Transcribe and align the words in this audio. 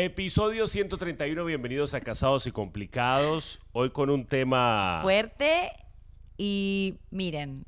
Episodio 0.00 0.68
131, 0.68 1.44
bienvenidos 1.44 1.92
a 1.92 2.00
Casados 2.00 2.46
y 2.46 2.52
Complicados. 2.52 3.58
Hoy 3.72 3.90
con 3.90 4.10
un 4.10 4.26
tema... 4.26 5.00
Fuerte 5.02 5.72
y 6.36 7.00
miren, 7.10 7.66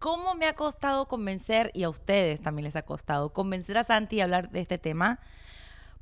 ¿cómo 0.00 0.34
me 0.34 0.46
ha 0.46 0.54
costado 0.56 1.06
convencer, 1.06 1.70
y 1.72 1.84
a 1.84 1.88
ustedes 1.88 2.42
también 2.42 2.64
les 2.64 2.74
ha 2.74 2.82
costado, 2.82 3.32
convencer 3.32 3.78
a 3.78 3.84
Santi 3.84 4.20
a 4.20 4.24
hablar 4.24 4.50
de 4.50 4.58
este 4.58 4.76
tema? 4.76 5.20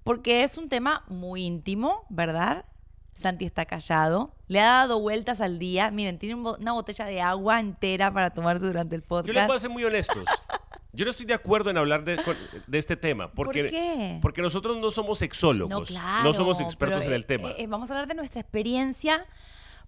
Porque 0.03 0.45
es 0.45 0.57
un 0.57 0.70
tema 0.70 1.04
muy 1.09 1.43
íntimo, 1.43 2.06
¿verdad? 2.08 2.64
Santi 3.12 3.45
está 3.45 3.66
callado, 3.66 4.34
le 4.48 4.61
ha 4.61 4.64
dado 4.64 4.98
vueltas 4.98 5.42
al 5.42 5.58
día. 5.58 5.90
Miren, 5.90 6.18
tiene 6.18 6.36
una 6.36 6.72
botella 6.72 7.04
de 7.04 7.20
agua 7.20 7.61
entera 7.61 8.11
para 8.11 8.30
tomarse 8.30 8.64
durante 8.64 8.96
el 8.96 9.02
Yo 9.02 9.08
podcast. 9.08 9.34
les 9.34 9.46
voy 9.46 9.56
a 9.56 9.61
ser 9.61 9.68
muy 9.68 9.84
honestos. 9.84 10.24
Yo 10.93 11.04
no 11.04 11.11
estoy 11.11 11.27
de 11.27 11.34
acuerdo 11.34 11.70
en 11.70 11.79
hablar 11.79 12.04
de, 12.04 12.20
de 12.66 12.79
este 12.79 12.96
tema. 12.96 13.30
Porque, 13.32 13.62
¿Por 13.62 13.70
qué? 13.70 14.18
Porque 14.20 14.43
nosotros 14.43 14.79
no 14.79 14.91
somos 14.91 15.18
sexólogos. 15.18 15.79
No, 15.79 15.84
claro. 15.84 16.24
no 16.24 16.34
somos 16.34 16.60
expertos 16.60 17.05
en 17.05 17.12
el 17.12 17.23
eh, 17.23 17.27
tema. 17.27 17.51
eh, 17.56 17.66
vamos 17.66 17.91
a 17.91 17.95
hablar 17.95 18.09
de 18.09 18.15
nuestra 18.15 18.41
experiencia. 18.41 19.27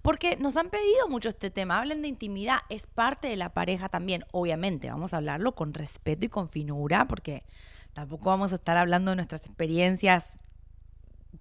Porque 0.00 0.36
nos 0.36 0.56
han 0.56 0.68
pedido 0.68 1.08
mucho 1.08 1.28
este 1.28 1.50
tema. 1.50 1.78
Hablen 1.78 2.02
de 2.02 2.08
intimidad. 2.08 2.58
Es 2.68 2.86
parte 2.86 3.28
de 3.28 3.36
la 3.36 3.52
pareja 3.54 3.88
también. 3.88 4.24
Obviamente, 4.32 4.91
vamos 4.91 5.14
a 5.14 5.18
hablarlo 5.18 5.54
con 5.54 5.74
respeto 5.74 6.24
y 6.24 6.28
con 6.28 6.48
finura. 6.48 7.06
Porque 7.06 7.44
tampoco 7.92 8.30
vamos 8.30 8.52
a 8.52 8.56
estar 8.56 8.77
hablando 8.77 9.10
de 9.12 9.16
nuestras 9.16 9.46
experiencias 9.46 10.38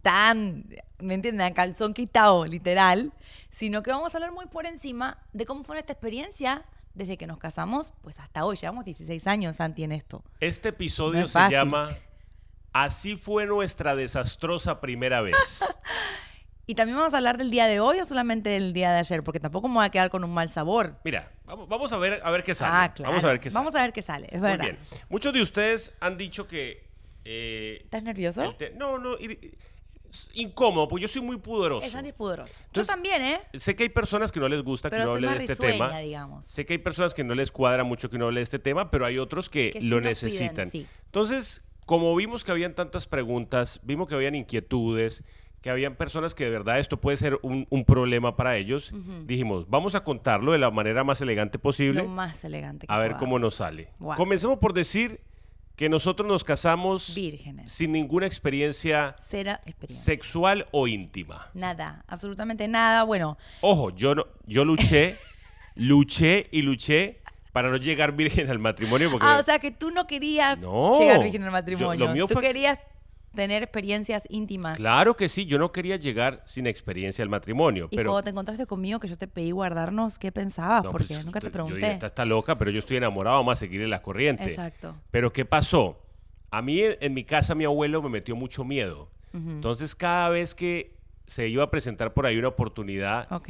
tan, 0.01 0.65
¿me 0.99 1.15
entienden? 1.15 1.41
A 1.41 1.53
calzón 1.53 1.93
quitado, 1.93 2.45
literal. 2.45 3.13
Sino 3.49 3.83
que 3.83 3.91
vamos 3.91 4.13
a 4.13 4.17
hablar 4.17 4.31
muy 4.31 4.45
por 4.47 4.65
encima 4.65 5.19
de 5.33 5.45
cómo 5.45 5.63
fue 5.63 5.75
nuestra 5.75 5.93
experiencia 5.93 6.65
desde 6.93 7.17
que 7.17 7.27
nos 7.27 7.37
casamos, 7.37 7.93
pues 8.01 8.19
hasta 8.19 8.45
hoy. 8.45 8.55
Llevamos 8.57 8.85
16 8.85 9.27
años, 9.27 9.55
Santi, 9.57 9.83
en 9.83 9.91
esto. 9.91 10.23
Este 10.39 10.69
episodio 10.69 11.19
No 11.19 11.25
es 11.25 11.31
se 11.31 11.39
fácil. 11.39 11.57
llama 11.57 11.89
Así 12.73 13.17
fue 13.17 13.45
nuestra 13.45 13.95
desastrosa 13.95 14.79
primera 14.81 15.21
vez. 15.21 15.35
Y 16.67 16.75
también 16.75 16.95
vamos 16.97 17.13
a 17.13 17.17
hablar 17.17 17.37
del 17.37 17.51
día 17.51 17.65
de 17.65 17.81
hoy 17.81 17.99
o 17.99 18.05
solamente 18.05 18.49
del 18.51 18.71
día 18.71 18.93
de 18.93 18.99
ayer, 18.99 19.23
porque 19.23 19.41
tampoco 19.41 19.67
me 19.67 19.73
voy 19.73 19.85
a 19.85 19.89
quedar 19.89 20.09
con 20.09 20.23
un 20.23 20.31
mal 20.31 20.49
sabor. 20.49 20.95
Mira, 21.03 21.29
vamos, 21.43 21.67
vamos 21.67 21.91
a 21.91 21.97
ver 21.97 22.21
a 22.23 22.31
ver 22.31 22.43
qué 22.45 22.55
sale. 22.55 22.71
Ah, 22.73 22.93
claro. 22.93 23.11
Vamos 23.11 23.23
a 23.25 23.27
ver 23.27 23.39
qué 23.41 23.49
sale. 23.51 23.59
Vamos 23.65 23.75
a 23.77 23.81
ver 23.81 23.91
qué 23.91 24.01
sale, 24.01 24.27
es 24.31 24.39
Muy 24.39 24.51
verdad. 24.51 24.65
bien. 24.65 24.77
Muchos 25.09 25.33
de 25.33 25.41
ustedes 25.41 25.91
han 25.99 26.17
dicho 26.17 26.47
que 26.47 26.87
eh, 27.25 27.81
¿Estás 27.83 28.03
nervioso? 28.03 28.55
no, 28.75 28.99
no, 28.99 29.17
ir- 29.17 29.57
incómodo, 30.33 30.87
porque 30.87 31.03
yo 31.03 31.07
soy 31.07 31.21
muy 31.21 31.37
pudoroso. 31.37 31.85
Es 31.85 31.95
antipudoroso. 31.95 32.53
Yo 32.59 32.65
Entonces, 32.67 32.93
también, 32.93 33.23
¿eh? 33.23 33.39
Sé 33.57 33.75
que 33.75 33.83
hay 33.83 33.89
personas 33.89 34.31
que 34.31 34.39
no 34.39 34.47
les 34.47 34.63
gusta 34.63 34.89
Pero 34.89 35.03
que 35.03 35.09
uno 35.11 35.13
hable 35.13 35.27
de 35.29 35.45
este 35.45 35.53
risueña, 35.53 35.87
tema. 35.87 35.99
digamos. 35.99 36.45
Sé 36.45 36.65
que 36.65 36.73
hay 36.73 36.79
personas 36.79 37.13
que 37.13 37.23
no 37.23 37.35
les 37.35 37.51
cuadra 37.51 37.83
mucho 37.83 38.09
que 38.09 38.15
uno 38.15 38.25
hable 38.25 38.39
de 38.39 38.43
este 38.43 38.59
tema, 38.59 38.91
pero 38.91 39.05
hay 39.05 39.17
otros 39.17 39.49
que, 39.49 39.77
lo 39.81 40.01
necesitan. 40.01 40.69
piden, 40.69 40.71
sí. 40.71 40.87
Entonces, 41.05 41.61
como 41.85 42.15
vimos 42.15 42.43
que 42.43 42.51
habían 42.51 42.73
tantas 42.73 43.07
preguntas, 43.07 43.79
vimos 43.83 44.07
que 44.07 44.15
habían 44.15 44.35
inquietudes, 44.35 45.23
que 45.61 45.69
habían 45.69 45.95
personas 45.95 46.33
que 46.33 46.43
de 46.43 46.49
verdad 46.49 46.79
esto 46.79 46.99
puede 46.99 47.17
ser 47.17 47.39
un, 47.43 47.67
un 47.69 47.85
problema 47.85 48.35
para 48.35 48.57
ellos, 48.57 48.91
dijimos, 49.25 49.69
vamos 49.69 49.93
a 49.93 50.03
contarlo 50.03 50.51
de 50.51 50.57
la 50.57 50.71
manera 50.71 51.03
más 51.03 51.21
elegante 51.21 51.59
posible, 51.59 52.01
Lo 52.01 52.07
más 52.09 52.43
elegante 52.43 52.87
que 52.87 52.93
a 52.93 52.97
ver 52.97 53.15
cómo 53.15 53.37
nos 53.37 53.55
sale. 53.55 53.89
Wow. 53.99 54.15
Comencemos 54.15 54.57
por 54.57 54.73
decir 54.73 55.21
que 55.75 55.89
nosotros 55.89 56.27
nos 56.27 56.43
casamos 56.43 57.15
Vírgenes. 57.15 57.71
sin 57.71 57.91
ninguna 57.91 58.27
experiencia 58.27 59.15
Cero 59.19 59.53
experiencia. 59.65 60.03
sexual 60.05 60.67
o 60.71 60.87
íntima. 60.87 61.49
Nada, 61.53 62.03
absolutamente 62.07 62.67
nada. 62.67 63.03
Bueno, 63.03 63.37
Ojo, 63.61 63.89
yo 63.91 64.13
no, 64.15 64.27
yo 64.45 64.63
luché, 64.65 65.17
luché 65.75 66.47
y 66.51 66.61
luché 66.61 67.21
para 67.51 67.69
no 67.69 67.77
llegar 67.77 68.13
virgen 68.13 68.49
al 68.49 68.59
matrimonio 68.59 69.09
porque 69.11 69.25
ah, 69.25 69.39
o 69.39 69.43
sea 69.43 69.59
que 69.59 69.71
tú 69.71 69.91
no 69.91 70.07
querías 70.07 70.57
No. 70.59 70.97
llegar 70.97 71.19
virgen 71.21 71.41
al 71.43 71.49
Yo- 71.49 71.51
matrimonio. 71.51 72.05
lo 72.07 72.13
mío 72.13 72.27
tú 72.27 72.35
fue- 72.35 72.43
querías 72.43 72.79
tener 73.33 73.63
experiencias 73.63 74.23
íntimas. 74.29 74.77
claro 74.77 75.15
que 75.15 75.29
sí, 75.29 75.45
yo 75.45 75.57
no 75.57 75.71
quería 75.71 75.95
llegar 75.95 76.41
sin 76.45 76.67
experiencia 76.67 77.23
al 77.23 77.29
matrimonio, 77.29 77.87
Y 77.91 77.95
pero 77.95 78.11
cuando 78.11 78.23
te 78.23 78.29
encontraste 78.31 78.65
conmigo 78.65 78.99
que 78.99 79.07
yo 79.07 79.17
te 79.17 79.27
pedí 79.27 79.51
guardarnos, 79.51 80.19
¿qué 80.19 80.31
pensabas? 80.31 80.83
no, 80.83 80.91
Porque 80.91 81.13
pues, 81.13 81.25
nunca 81.25 81.39
te 81.39 81.47
yo 81.47 81.51
pregunté. 81.51 81.75
dije, 81.77 81.91
esta 81.93 82.07
está 82.07 82.25
loca, 82.25 82.57
pero 82.57 82.71
yo 82.71 82.79
estoy 82.79 82.97
enamorado, 82.97 83.37
vamos 83.37 83.53
a 83.53 83.55
seguirle 83.55 83.87
la 83.87 84.01
corriente. 84.01 84.45
Exacto. 84.49 84.95
Pero 85.11 85.31
¿qué 85.31 85.45
pasó? 85.45 85.97
A 86.51 86.61
mí 86.61 86.81
en, 86.81 86.97
en 86.99 87.13
mi 87.13 87.23
casa 87.23 87.55
mi 87.55 87.63
abuelo 87.63 88.01
me 88.01 88.09
metió 88.09 88.35
mucho 88.35 88.63
miedo. 88.65 89.09
Entonces 89.33 89.95
cada 89.95 90.27
vez 90.27 90.53
que 90.53 90.97
se 91.25 91.47
iba 91.47 91.63
a 91.63 91.71
presentar 91.71 92.13
por 92.13 92.25
ahí 92.25 92.37
una 92.37 92.49
oportunidad, 92.49 93.31
Ok. 93.31 93.49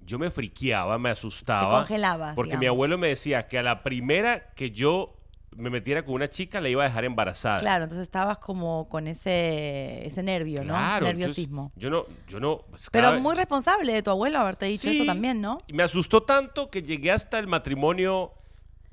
yo 0.00 0.18
me 0.18 0.30
friqueaba, 0.30 0.98
me 0.98 1.10
asustaba. 1.10 1.82
Te 1.82 1.88
congelabas, 1.88 2.34
Porque 2.34 2.56
mi 2.56 2.64
abuelo 2.64 2.96
me 2.96 3.08
decía 3.08 3.46
que 3.46 3.58
a 3.58 3.62
la 3.62 3.82
primera 3.82 4.54
que 4.54 4.70
yo 4.70 5.17
me 5.56 5.70
metiera 5.70 6.04
con 6.04 6.14
una 6.14 6.28
chica 6.28 6.60
la 6.60 6.68
iba 6.68 6.84
a 6.84 6.88
dejar 6.88 7.04
embarazada. 7.04 7.58
Claro, 7.58 7.84
entonces 7.84 8.02
estabas 8.06 8.38
como 8.38 8.88
con 8.88 9.06
ese, 9.08 10.06
ese 10.06 10.22
nervio, 10.22 10.62
¿no? 10.62 10.74
Claro, 10.74 11.06
Ese 11.06 11.10
entonces, 11.12 11.16
nerviosismo. 11.48 11.72
yo 11.76 11.90
no, 11.90 12.06
yo 12.28 12.38
no. 12.40 12.58
pues, 12.70 12.88
Pero 12.92 13.12
vez- 13.12 13.20
muy 13.20 13.34
responsable 13.34 13.92
de 13.92 14.02
tu 14.02 14.10
abuelo 14.10 14.38
haberte 14.38 14.66
dicho 14.66 14.88
Sí, 14.90 14.96
eso 15.00 15.06
también, 15.06 15.40
¿no? 15.40 15.62
Me 15.68 15.82
asustó 15.82 16.22
tanto 16.22 16.70
que 16.70 16.82
llegué 16.82 17.10
hasta 17.10 17.38
el 17.38 17.46
matrimonio 17.46 18.32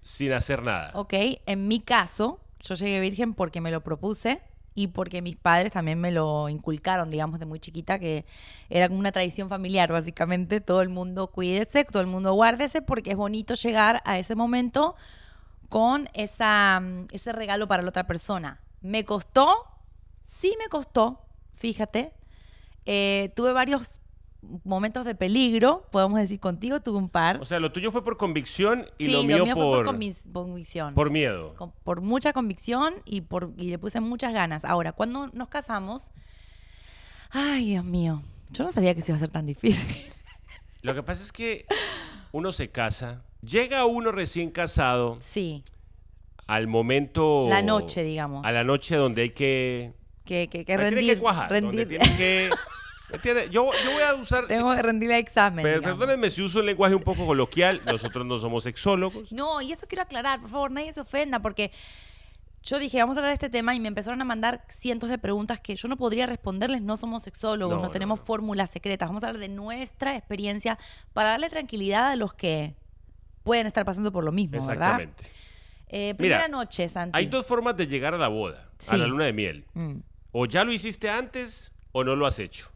sin 0.02 0.32
hacer 0.34 0.64
nada. 0.64 0.92
Ok, 0.96 1.14
en 1.46 1.68
mi 1.68 1.80
caso, 1.80 2.40
yo 2.62 2.76
llegué 2.76 3.00
virgen 3.00 3.34
porque 3.34 3.62
me 3.62 3.72
lo 3.72 3.82
propuse 3.82 4.42
y 4.78 4.88
porque 4.88 5.22
mis 5.22 5.38
padres 5.38 5.72
también 5.72 6.00
me 6.02 6.12
lo 6.12 6.50
inculcaron, 6.50 7.10
digamos, 7.10 7.40
de 7.40 7.46
muy 7.46 7.60
chiquita, 7.60 7.98
que 7.98 8.26
era 8.70 8.88
como 8.90 9.00
una 9.00 9.12
tradición 9.12 9.50
familiar, 9.50 9.92
básicamente. 9.92 10.60
Todo 10.62 10.82
el 10.82 10.90
mundo 10.90 11.28
cuídese, 11.28 11.86
todo 11.86 12.02
el 12.02 12.08
mundo 12.08 12.34
guárdese, 12.34 12.82
porque 12.82 13.12
es 13.12 13.18
bonito 13.18 13.54
llegar 13.54 14.02
a 14.06 14.20
ese 14.20 14.36
momento 14.36 14.96
con 15.70 16.08
esa, 16.14 16.80
mm, 16.82 17.08
ese 17.12 17.32
regalo 17.32 17.68
para 17.68 17.84
la 17.84 17.90
otra 17.90 18.08
persona. 18.08 18.60
¿Me 18.82 19.04
costó? 19.06 19.48
Sí 20.22 20.56
me 20.60 20.68
costó, 20.70 21.26
fíjate. 21.56 22.14
Eh, 22.86 23.32
tuve 23.36 23.54
varios 23.54 24.00
momentos 24.64 25.06
de 25.06 25.16
peligro, 25.16 25.88
podemos 25.92 26.20
decir 26.20 26.40
contigo, 26.40 26.80
tuve 26.80 27.00
un 27.00 27.10
par. 27.10 27.42
O 27.42 27.46
sea, 27.46 27.60
lo 27.60 27.72
tuyo 27.72 27.92
fue 27.92 28.04
por 28.04 28.16
convicción 28.16 28.86
y 29.00 29.06
sí, 29.08 29.12
lo 29.12 29.24
mío, 29.24 29.46
fue 29.46 29.56
por, 29.56 29.86
por 29.86 29.96
convic- 29.96 30.32
convicción 30.32 30.94
por 30.94 31.10
miedo. 31.10 31.56
con- 31.56 31.72
por 31.84 32.02
mucha 32.02 32.32
convicción 32.32 32.94
y, 33.06 33.22
por, 33.22 33.54
y 33.58 33.72
le 33.72 33.80
puse 33.80 34.00
muchas 34.02 34.34
ganas. 34.34 34.64
Ahora, 34.64 34.92
cuando 34.92 35.28
nos 35.34 35.48
casamos, 35.48 36.12
ay, 37.32 37.66
Dios 37.72 37.86
mío, 37.86 38.22
yo 38.52 38.64
no 38.66 38.72
sabía 38.72 38.94
que 38.94 39.02
se 39.02 39.12
iba 39.12 39.18
a 39.18 39.20
ser 39.20 39.32
tan 39.32 39.46
difícil. 39.48 40.14
Lo 40.84 40.94
que 40.94 41.02
pasa 41.02 41.24
es 41.24 41.32
que 41.32 41.66
uno 42.32 42.52
se 42.52 42.70
casa, 42.70 43.24
llega 43.46 43.86
uno 43.86 44.12
recién 44.12 44.50
casado 44.52 45.18
Sí, 45.20 45.64
al 46.48 46.68
momento... 46.68 47.46
La 47.50 47.62
noche, 47.62 48.04
digamos. 48.04 48.46
A 48.46 48.52
la 48.52 48.64
noche 48.64 48.96
donde 48.96 49.24
hay 49.24 49.30
que... 49.32 49.94
que, 50.26 50.48
que, 50.50 50.66
que 50.66 50.78
rendir. 50.78 51.00
tiene 51.00 51.14
que 51.16 51.20
cuajar, 51.20 51.50
donde 51.62 51.86
rendir. 51.86 52.00
tiene 52.00 52.18
que... 52.18 52.50
¿me 53.10 53.16
entiende? 53.18 53.50
Yo, 53.52 53.70
yo 53.84 53.92
voy 53.92 54.04
a 54.04 54.14
usar... 54.16 54.48
Tengo 54.48 54.74
que 54.76 54.82
rendir 54.82 55.12
el 55.12 55.18
examen. 55.18 55.64
Pero 55.64 55.82
perdónenme 55.82 56.30
si 56.30 56.42
uso 56.42 56.60
un 56.60 56.66
lenguaje 56.66 56.96
un 56.96 57.04
poco 57.04 57.26
coloquial, 57.26 57.82
nosotros 57.86 58.26
no 58.26 58.38
somos 58.40 58.64
sexólogos. 58.64 59.32
No, 59.32 59.62
y 59.62 59.72
eso 59.72 59.88
quiero 59.88 60.04
aclarar, 60.04 60.42
por 60.42 60.50
favor, 60.50 60.72
nadie 60.72 60.92
se 60.94 61.02
ofenda, 61.02 61.40
porque 61.40 61.72
yo 62.64 62.80
dije, 62.80 62.98
vamos 63.00 63.16
a 63.18 63.20
hablar 63.20 63.30
de 63.30 63.36
este 63.36 63.50
tema 63.50 63.76
y 63.76 63.80
me 63.80 63.88
empezaron 63.88 64.20
a 64.22 64.26
mandar 64.26 64.66
cientos 64.70 65.10
de 65.10 65.20
preguntas 65.20 65.60
que 65.60 65.76
yo 65.76 65.88
no 65.88 65.98
podría 65.98 66.26
responderles, 66.26 66.82
no 66.82 66.98
somos 66.98 67.22
sexólogos, 67.22 67.76
No, 67.76 67.82
no, 67.82 67.88
no, 67.88 67.92
tenemos 67.92 68.20
no. 68.20 68.26
fórmulas 68.26 68.72
secretas, 68.72 69.08
vamos 69.08 69.24
a 69.24 69.28
hablar 69.28 69.40
de 69.40 69.50
nuestra 69.50 70.16
experiencia 70.16 70.80
para 71.14 71.30
darle 71.30 71.50
tranquilidad 71.50 72.08
a 72.08 72.16
los 72.16 72.34
que 72.34 72.76
pueden 73.46 73.68
estar 73.68 73.86
pasando 73.86 74.12
por 74.12 74.26
lo 74.26 74.34
mismo, 74.34 74.60
¿verdad? 74.60 74.74
Exactamente. 74.74 75.24
Eh, 75.88 76.16
primera 76.16 76.48
Mira, 76.48 76.48
noche, 76.50 76.90
Santi. 76.90 77.18
Hay 77.18 77.28
dos 77.28 77.46
formas 77.46 77.78
de 77.78 77.88
llegar 77.88 78.14
a 78.14 78.18
la 78.18 78.28
boda, 78.28 78.70
a 78.88 78.98
la 78.98 79.08
luna 79.08 79.26
de 79.26 79.34
miel. 79.34 79.66
Mm. 79.76 79.98
O 80.34 80.48
ya 80.48 80.66
lo 80.66 80.74
hiciste 80.74 81.10
antes 81.10 81.72
o 81.94 82.04
no 82.04 82.16
lo 82.18 82.26
has 82.26 82.40
hecho. 82.40 82.70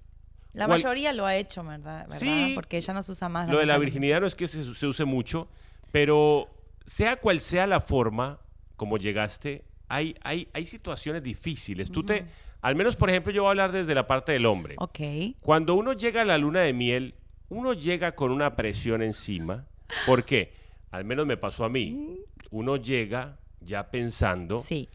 La 0.53 0.67
¿Cuál- 0.67 0.79
mayoría 0.79 1.11
lo 1.11 1.25
ha 1.25 1.35
hecho, 1.35 1.63
¿verdad? 1.63 2.03
¿verdad? 2.07 2.17
Sí. 2.19 2.51
Porque 2.55 2.79
ya 2.79 2.93
no 2.93 3.03
se 3.03 3.11
usa 3.11 3.27
más. 3.27 3.49
Lo 3.49 3.57
de 3.59 3.65
la 3.65 3.77
virginidad 3.77 4.21
no 4.21 4.27
es 4.27 4.35
que 4.35 4.47
se, 4.47 4.63
se 4.75 4.87
use 4.87 5.05
mucho, 5.05 5.47
pero 5.91 6.47
sea 6.85 7.17
cual 7.17 7.41
sea 7.41 7.67
la 7.67 7.81
forma 7.81 8.39
como 8.75 8.97
llegaste, 8.97 9.65
hay, 9.89 10.15
hay, 10.23 10.47
hay 10.53 10.65
situaciones 10.65 11.23
difíciles. 11.23 11.91
Tú 11.91 12.03
te, 12.03 12.25
al 12.61 12.75
menos 12.75 12.95
por 12.95 13.09
ejemplo, 13.09 13.31
yo 13.33 13.41
voy 13.41 13.47
a 13.47 13.51
hablar 13.51 13.71
desde 13.71 13.93
la 13.95 14.05
parte 14.07 14.31
del 14.31 14.45
hombre. 14.45 14.75
Ok. 14.77 14.99
Cuando 15.41 15.73
uno 15.73 15.93
llega 15.93 16.21
a 16.21 16.25
la 16.25 16.37
luna 16.37 16.61
de 16.61 16.73
miel, 16.73 17.15
uno 17.49 17.73
llega 17.73 18.13
con 18.13 18.31
una 18.31 18.55
presión 18.55 19.01
encima. 19.01 19.65
¿Por 20.05 20.23
qué? 20.25 20.53
Al 20.91 21.05
menos 21.05 21.25
me 21.25 21.37
pasó 21.37 21.65
a 21.65 21.69
mí. 21.69 22.19
Uno 22.51 22.77
llega 22.77 23.37
ya 23.61 23.91
pensando 23.91 24.57
Sí. 24.57 24.89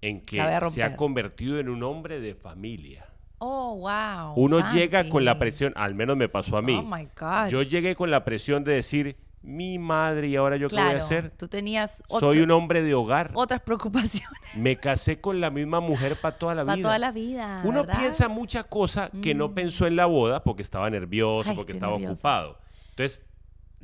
en 0.00 0.20
que 0.20 0.42
se 0.70 0.82
ha 0.82 0.96
convertido 0.96 1.58
en 1.58 1.68
un 1.68 1.82
hombre 1.82 2.20
de 2.20 2.34
familia. 2.34 3.06
Oh, 3.38 3.76
wow. 3.76 4.34
Uno 4.36 4.60
Santi. 4.60 4.78
llega 4.78 5.08
con 5.08 5.24
la 5.24 5.38
presión, 5.38 5.72
al 5.76 5.94
menos 5.94 6.16
me 6.16 6.28
pasó 6.28 6.56
a 6.56 6.62
mí. 6.62 6.74
Oh, 6.76 6.82
my 6.82 7.08
God. 7.18 7.48
Yo 7.50 7.62
llegué 7.62 7.94
con 7.94 8.10
la 8.10 8.24
presión 8.24 8.64
de 8.64 8.72
decir, 8.74 9.16
mi 9.42 9.78
madre, 9.78 10.28
¿y 10.28 10.36
ahora 10.36 10.56
yo 10.56 10.68
qué 10.68 10.76
voy 10.76 10.94
a 10.94 10.98
hacer? 10.98 11.30
tú 11.36 11.48
tenías 11.48 12.02
Soy 12.08 12.38
otro- 12.38 12.42
un 12.44 12.50
hombre 12.52 12.82
de 12.82 12.94
hogar. 12.94 13.30
otras 13.34 13.60
preocupaciones 13.60 14.38
Me 14.54 14.76
casé 14.76 15.20
con 15.20 15.40
la 15.42 15.50
misma 15.50 15.80
mujer 15.80 16.16
para 16.16 16.38
toda 16.38 16.54
la 16.54 16.64
para 16.64 16.76
vida. 16.76 16.88
toda 16.88 16.98
la 16.98 17.12
vida. 17.12 17.60
Uno 17.64 17.80
¿verdad? 17.80 17.96
Mm. 17.96 18.00
piensa 18.00 18.28
mucha 18.28 18.64
cosa 18.64 19.10
que 19.22 19.34
no 19.34 19.52
pensó 19.54 19.86
en 19.86 19.96
la 19.96 20.06
boda 20.06 20.42
porque 20.42 20.62
estaba 20.62 20.88
nervioso, 20.88 21.50
Ay, 21.50 21.56
porque 21.56 21.72
estaba 21.72 21.92
nerviosa. 21.92 22.12
ocupado. 22.14 22.58
Entonces, 22.90 23.20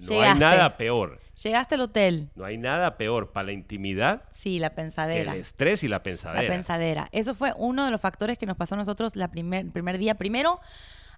No 0.09 0.15
hay 0.15 0.21
Llegaste. 0.21 0.41
nada 0.41 0.77
peor. 0.77 1.21
Llegaste 1.43 1.75
al 1.75 1.81
hotel. 1.83 2.31
No 2.35 2.45
hay 2.45 2.59
nada 2.59 2.97
peor 2.99 3.33
para 3.33 3.47
la 3.47 3.53
intimidad 3.53 4.25
Sí, 4.31 4.59
la 4.59 4.71
que 4.71 4.77
pensadera. 4.77 5.33
el 5.33 5.41
estrés 5.41 5.83
y 5.85 5.89
la 5.89 5.97
La 5.97 6.03
pensadera. 6.03 6.49
pensadera. 6.49 7.09
Eso 7.13 7.35
fue 7.35 7.53
uno 7.57 7.85
de 7.85 7.91
los 7.91 8.01
factores 8.01 8.37
que 8.39 8.47
nos 8.47 8.57
pasó 8.57 8.75
a 8.75 8.79
nosotros 8.79 9.17
la 9.17 9.29
primer, 9.31 9.65
el 9.67 9.73
primer 9.73 9.97
día. 9.99 10.15
Primero, 10.17 10.61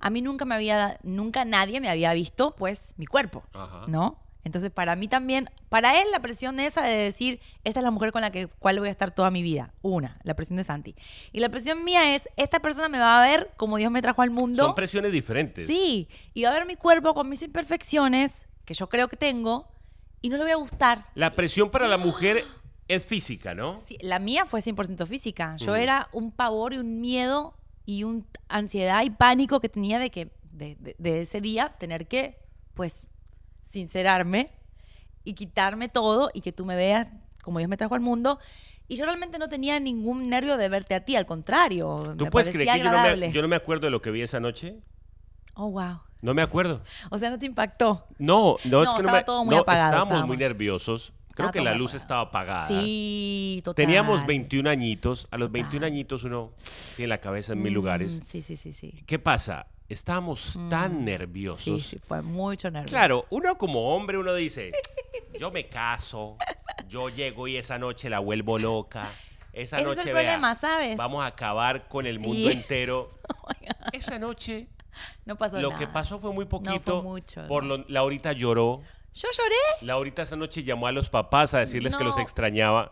a 0.01 0.11
mí 0.11 0.23
nunca 0.23 0.45
me 0.45 0.55
había, 0.55 0.99
nunca 1.03 1.45
nadie 1.45 1.81
me 1.81 1.89
había 1.89 2.13
visto, 2.15 2.55
pues, 2.57 2.95
mi 2.97 3.07
cuerpo, 3.07 3.43
Ajá. 3.53 3.85
¿no? 3.89 4.19
Entonces, 4.45 4.71
para 4.73 4.97
mí 4.97 5.07
también, 5.07 5.49
para 5.69 6.01
él 6.01 6.07
la 6.11 6.19
presión 6.21 6.59
esa 6.59 6.83
de 6.83 6.97
decir, 6.97 7.39
esta 7.63 7.79
es 7.79 7.85
la 7.85 7.93
mujer 7.93 8.11
con 8.11 8.23
la 8.23 8.33
que, 8.33 8.49
cual 8.49 8.81
voy 8.81 8.89
a 8.89 8.91
estar 8.91 9.13
toda 9.13 9.31
mi 9.31 9.41
vida. 9.41 9.73
Una, 9.83 10.19
la 10.25 10.35
presión 10.35 10.57
de 10.57 10.65
Santi. 10.65 10.97
Y 11.31 11.39
la 11.39 11.49
presión 11.49 11.85
mía 11.85 12.17
es, 12.17 12.29
esta 12.37 12.59
persona 12.59 12.89
me 12.89 12.99
va 12.99 13.23
a 13.23 13.29
ver 13.29 13.53
como 13.57 13.77
Dios 13.77 13.93
me 13.93 14.03
trajo 14.03 14.21
al 14.23 14.31
mundo. 14.31 14.65
Son 14.65 14.75
presiones 14.75 15.13
diferentes. 15.13 15.69
Sí, 15.69 16.09
y 16.35 16.43
va 16.43 16.51
a 16.51 16.55
ver 16.55 16.67
mi 16.67 16.75
cuerpo 16.75 17.15
con 17.15 17.29
mis 17.29 17.41
imperfecciones, 17.43 18.47
que 18.65 18.75
yo 18.75 18.89
creo 18.89 19.09
que 19.09 19.17
tengo, 19.17 19.69
y 20.21 20.29
no 20.29 20.37
le 20.37 20.45
voy 20.45 20.53
a 20.53 20.57
gustar. 20.57 21.07
La 21.15 21.33
presión 21.33 21.71
para 21.71 21.89
la 21.89 21.97
mujer 21.99 22.45
es 22.89 23.07
física, 23.07 23.55
¿no? 23.55 23.81
Sí, 23.85 23.99
la 24.01 24.19
mía 24.19 24.45
fue 24.47 24.61
100% 24.61 25.07
física. 25.07 25.57
Yo 25.57 25.75
era 25.77 26.09
un 26.13 26.31
pavor 26.33 26.75
y 26.75 26.79
un 26.79 27.01
miedo 27.01 27.57
y 27.85 28.05
un 28.05 28.27
ansiedad 28.49 29.03
y 29.03 29.11
pánico 29.11 29.61
que 29.61 29.69
tenía 29.69 29.99
de 29.99 30.11
que 30.11 30.33
de, 30.53 30.77
de- 30.77 30.95
de 30.99 31.23
ese 31.23 31.41
día 31.41 31.75
tener 31.79 32.07
que, 32.07 32.39
pues, 32.75 33.07
sincerarme 33.63 34.47
y 35.25 35.35
quitarme 35.35 35.89
todo 35.89 36.31
y 36.35 36.41
que 36.41 36.53
tú 36.53 36.65
me 36.65 36.77
veas 36.77 37.09
como 37.43 37.59
Dios 37.59 37.69
me 37.69 37.77
trajo 37.77 37.95
al 37.95 38.01
mundo. 38.01 38.39
Y 38.89 38.97
yo 38.97 39.05
realmente 39.07 39.39
no 39.39 39.49
tenía 39.49 39.81
ningún 39.81 40.29
nervio 40.29 40.57
de 40.57 40.69
verte 40.69 40.95
a 40.95 41.05
ti, 41.05 41.17
al 41.17 41.25
contrario. 41.27 42.15
¿Tú 42.19 42.25
me 42.25 42.31
puedes 42.31 42.51
creer 42.51 42.69
que 42.69 42.79
yo 42.79 42.85
no, 42.85 42.91
agradable. 42.91 43.29
me, 43.29 43.33
yo 43.33 43.43
no 43.43 43.49
me 43.49 43.57
acuerdo 43.57 43.87
de 43.87 43.91
lo 43.91 44.03
que 44.03 44.11
vi 44.11 44.23
esa 44.23 44.39
noche? 44.41 44.81
Oh, 45.55 45.71
wow. 45.71 46.01
No 46.21 46.35
me 46.35 46.43
acuerdo. 46.43 46.83
O 47.11 47.19
sea, 47.19 47.31
no 47.31 47.39
te 47.39 47.47
impactó. 47.47 48.07
No, 48.19 48.57
no, 48.65 48.83
es 48.83 48.89
No, 48.89 48.97
que 48.97 49.03
no 49.03 49.13
me. 49.13 49.23
todo 49.25 49.45
muy 49.45 49.55
no, 49.57 49.63
apagado, 49.63 49.87
Estábamos 49.89 50.13
estábamos. 50.13 50.29
muy 50.29 50.37
nerviosos. 50.37 51.13
Creo 51.35 51.51
que 51.51 51.63
la 51.63 51.75
luz 51.75 51.95
estaba 51.95 52.21
apagada. 52.23 52.69
Sí, 52.69 53.61
total. 53.65 53.87
Teníamos 53.87 54.25
21 54.27 54.69
añitos. 54.69 55.27
A 55.31 55.39
los 55.39 55.49
Total. 55.49 55.63
21 55.63 55.87
añitos 55.87 56.25
uno 56.25 56.53
tiene 56.97 57.09
la 57.09 57.19
cabeza 57.19 57.55
en 57.55 57.63
mil 57.63 57.73
lugares. 57.73 58.21
Mm, 58.21 58.27
Sí, 58.27 58.43
sí, 58.43 58.57
sí, 58.57 58.73
sí. 58.75 59.03
¿Qué 59.07 59.19
pasa? 59.19 59.67
Estábamos 59.89 60.59
tan 60.71 60.91
Sí, 60.93 60.97
nerviosos. 61.05 61.83
sí, 61.87 61.99
fue 62.07 62.21
mucho 62.23 62.71
nervio. 62.71 62.89
Claro, 62.89 63.27
uno 63.31 63.57
como 63.59 63.95
hombre, 63.95 64.19
uno 64.19 64.35
dice, 64.35 64.73
yo 65.41 65.51
me 65.51 65.69
caso, 65.69 66.37
yo 66.89 67.09
llego 67.09 67.49
y 67.49 67.57
esa 67.57 67.79
noche 67.79 68.09
la 68.11 68.19
vuelvo 68.19 68.59
loca. 68.59 69.11
Esa 69.55 69.77
Ese 69.77 69.91
es 69.91 69.97
noche, 69.97 70.09
el 70.09 70.15
vea, 70.15 70.23
problema, 70.25 70.55
¿sabes? 70.55 70.97
vamos 70.97 71.23
a 71.23 71.27
acabar 71.27 71.89
con 71.89 72.07
el 72.07 72.19
Sí. 72.19 72.27
mundo 72.27 72.51
entero. 72.51 73.09
Esa 73.93 74.19
noche, 74.19 74.69
No 75.25 75.37
pasó 75.37 75.61
lo 75.61 75.69
nada. 75.71 75.79
que 75.79 75.87
pasó 75.87 76.19
fue 76.19 76.33
muy 76.33 76.45
fue 76.47 76.61
poquito. 76.61 77.03
mucho, 77.03 77.47
por 77.47 77.65
no. 77.65 77.79
lo, 77.79 77.85
Laurita 77.89 78.33
lloró. 78.33 78.83
Yo 79.15 79.29
lloré. 79.31 79.87
Laurita 79.87 80.23
esa 80.23 80.37
noche 80.37 80.63
llamó 80.65 80.87
a 80.87 80.93
los 80.93 81.11
papás 81.11 81.53
a 81.55 81.59
decirles 81.59 81.95
que 81.97 82.05
los 82.05 82.17
No. 82.17 82.23
extrañaba. 82.23 82.91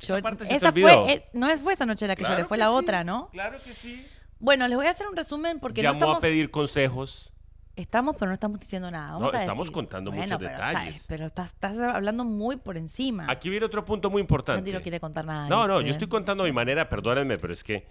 Yo- 0.00 0.20
parte 0.20 0.44
se 0.44 0.50
te 0.50 0.56
esa 0.56 0.68
olvidó. 0.68 1.04
fue, 1.04 1.14
es- 1.14 1.22
no 1.32 1.48
es- 1.48 1.60
fue 1.60 1.72
esa 1.72 1.86
noche 1.86 2.06
la 2.06 2.14
que 2.16 2.24
lloré, 2.24 2.44
fue 2.44 2.56
que 2.56 2.60
la 2.64 2.66
sí, 2.68 2.72
otra, 2.74 3.04
¿no? 3.04 3.28
Claro 3.30 3.58
que 3.62 3.72
sí. 3.74 4.06
Bueno, 4.38 4.68
les 4.68 4.76
voy 4.76 4.86
a 4.86 4.90
hacer 4.90 5.06
un 5.06 5.16
resumen 5.16 5.60
porque 5.60 5.80
Llamó 5.82 5.94
no 5.94 5.98
estamos, 5.98 6.18
a 6.18 6.20
pedir 6.20 6.50
consejos. 6.50 7.32
estamos, 7.76 8.16
pero 8.18 8.26
no 8.28 8.34
estamos 8.34 8.60
diciendo 8.60 8.90
nada. 8.90 9.12
Vamos 9.12 9.32
No, 9.32 9.38
a 9.38 9.40
estamos 9.40 9.64
decir. 9.64 9.72
contando 9.72 10.10
Bueno, 10.10 10.24
muchos 10.24 10.38
pero 10.38 10.50
detalles. 10.50 10.94
está- 10.96 11.06
pero 11.08 11.26
estás, 11.26 11.46
estás 11.54 11.78
hablando 11.78 12.24
muy 12.24 12.56
por 12.56 12.76
encima. 12.76 13.26
Aquí 13.30 13.48
viene 13.48 13.64
otro 13.64 13.84
punto 13.84 14.10
muy 14.10 14.20
importante. 14.20 14.58
Santi 14.58 14.72
no 14.72 14.82
quiere 14.82 15.00
contar 15.00 15.24
nada. 15.24 15.48
No, 15.48 15.66
no, 15.66 15.80
yo 15.80 15.90
estoy 15.90 16.08
contando 16.08 16.42
a 16.44 16.46
mi 16.46 16.52
manera, 16.52 16.88
perdónenme, 16.88 17.38
pero 17.38 17.52
es 17.54 17.64
que 17.64 17.86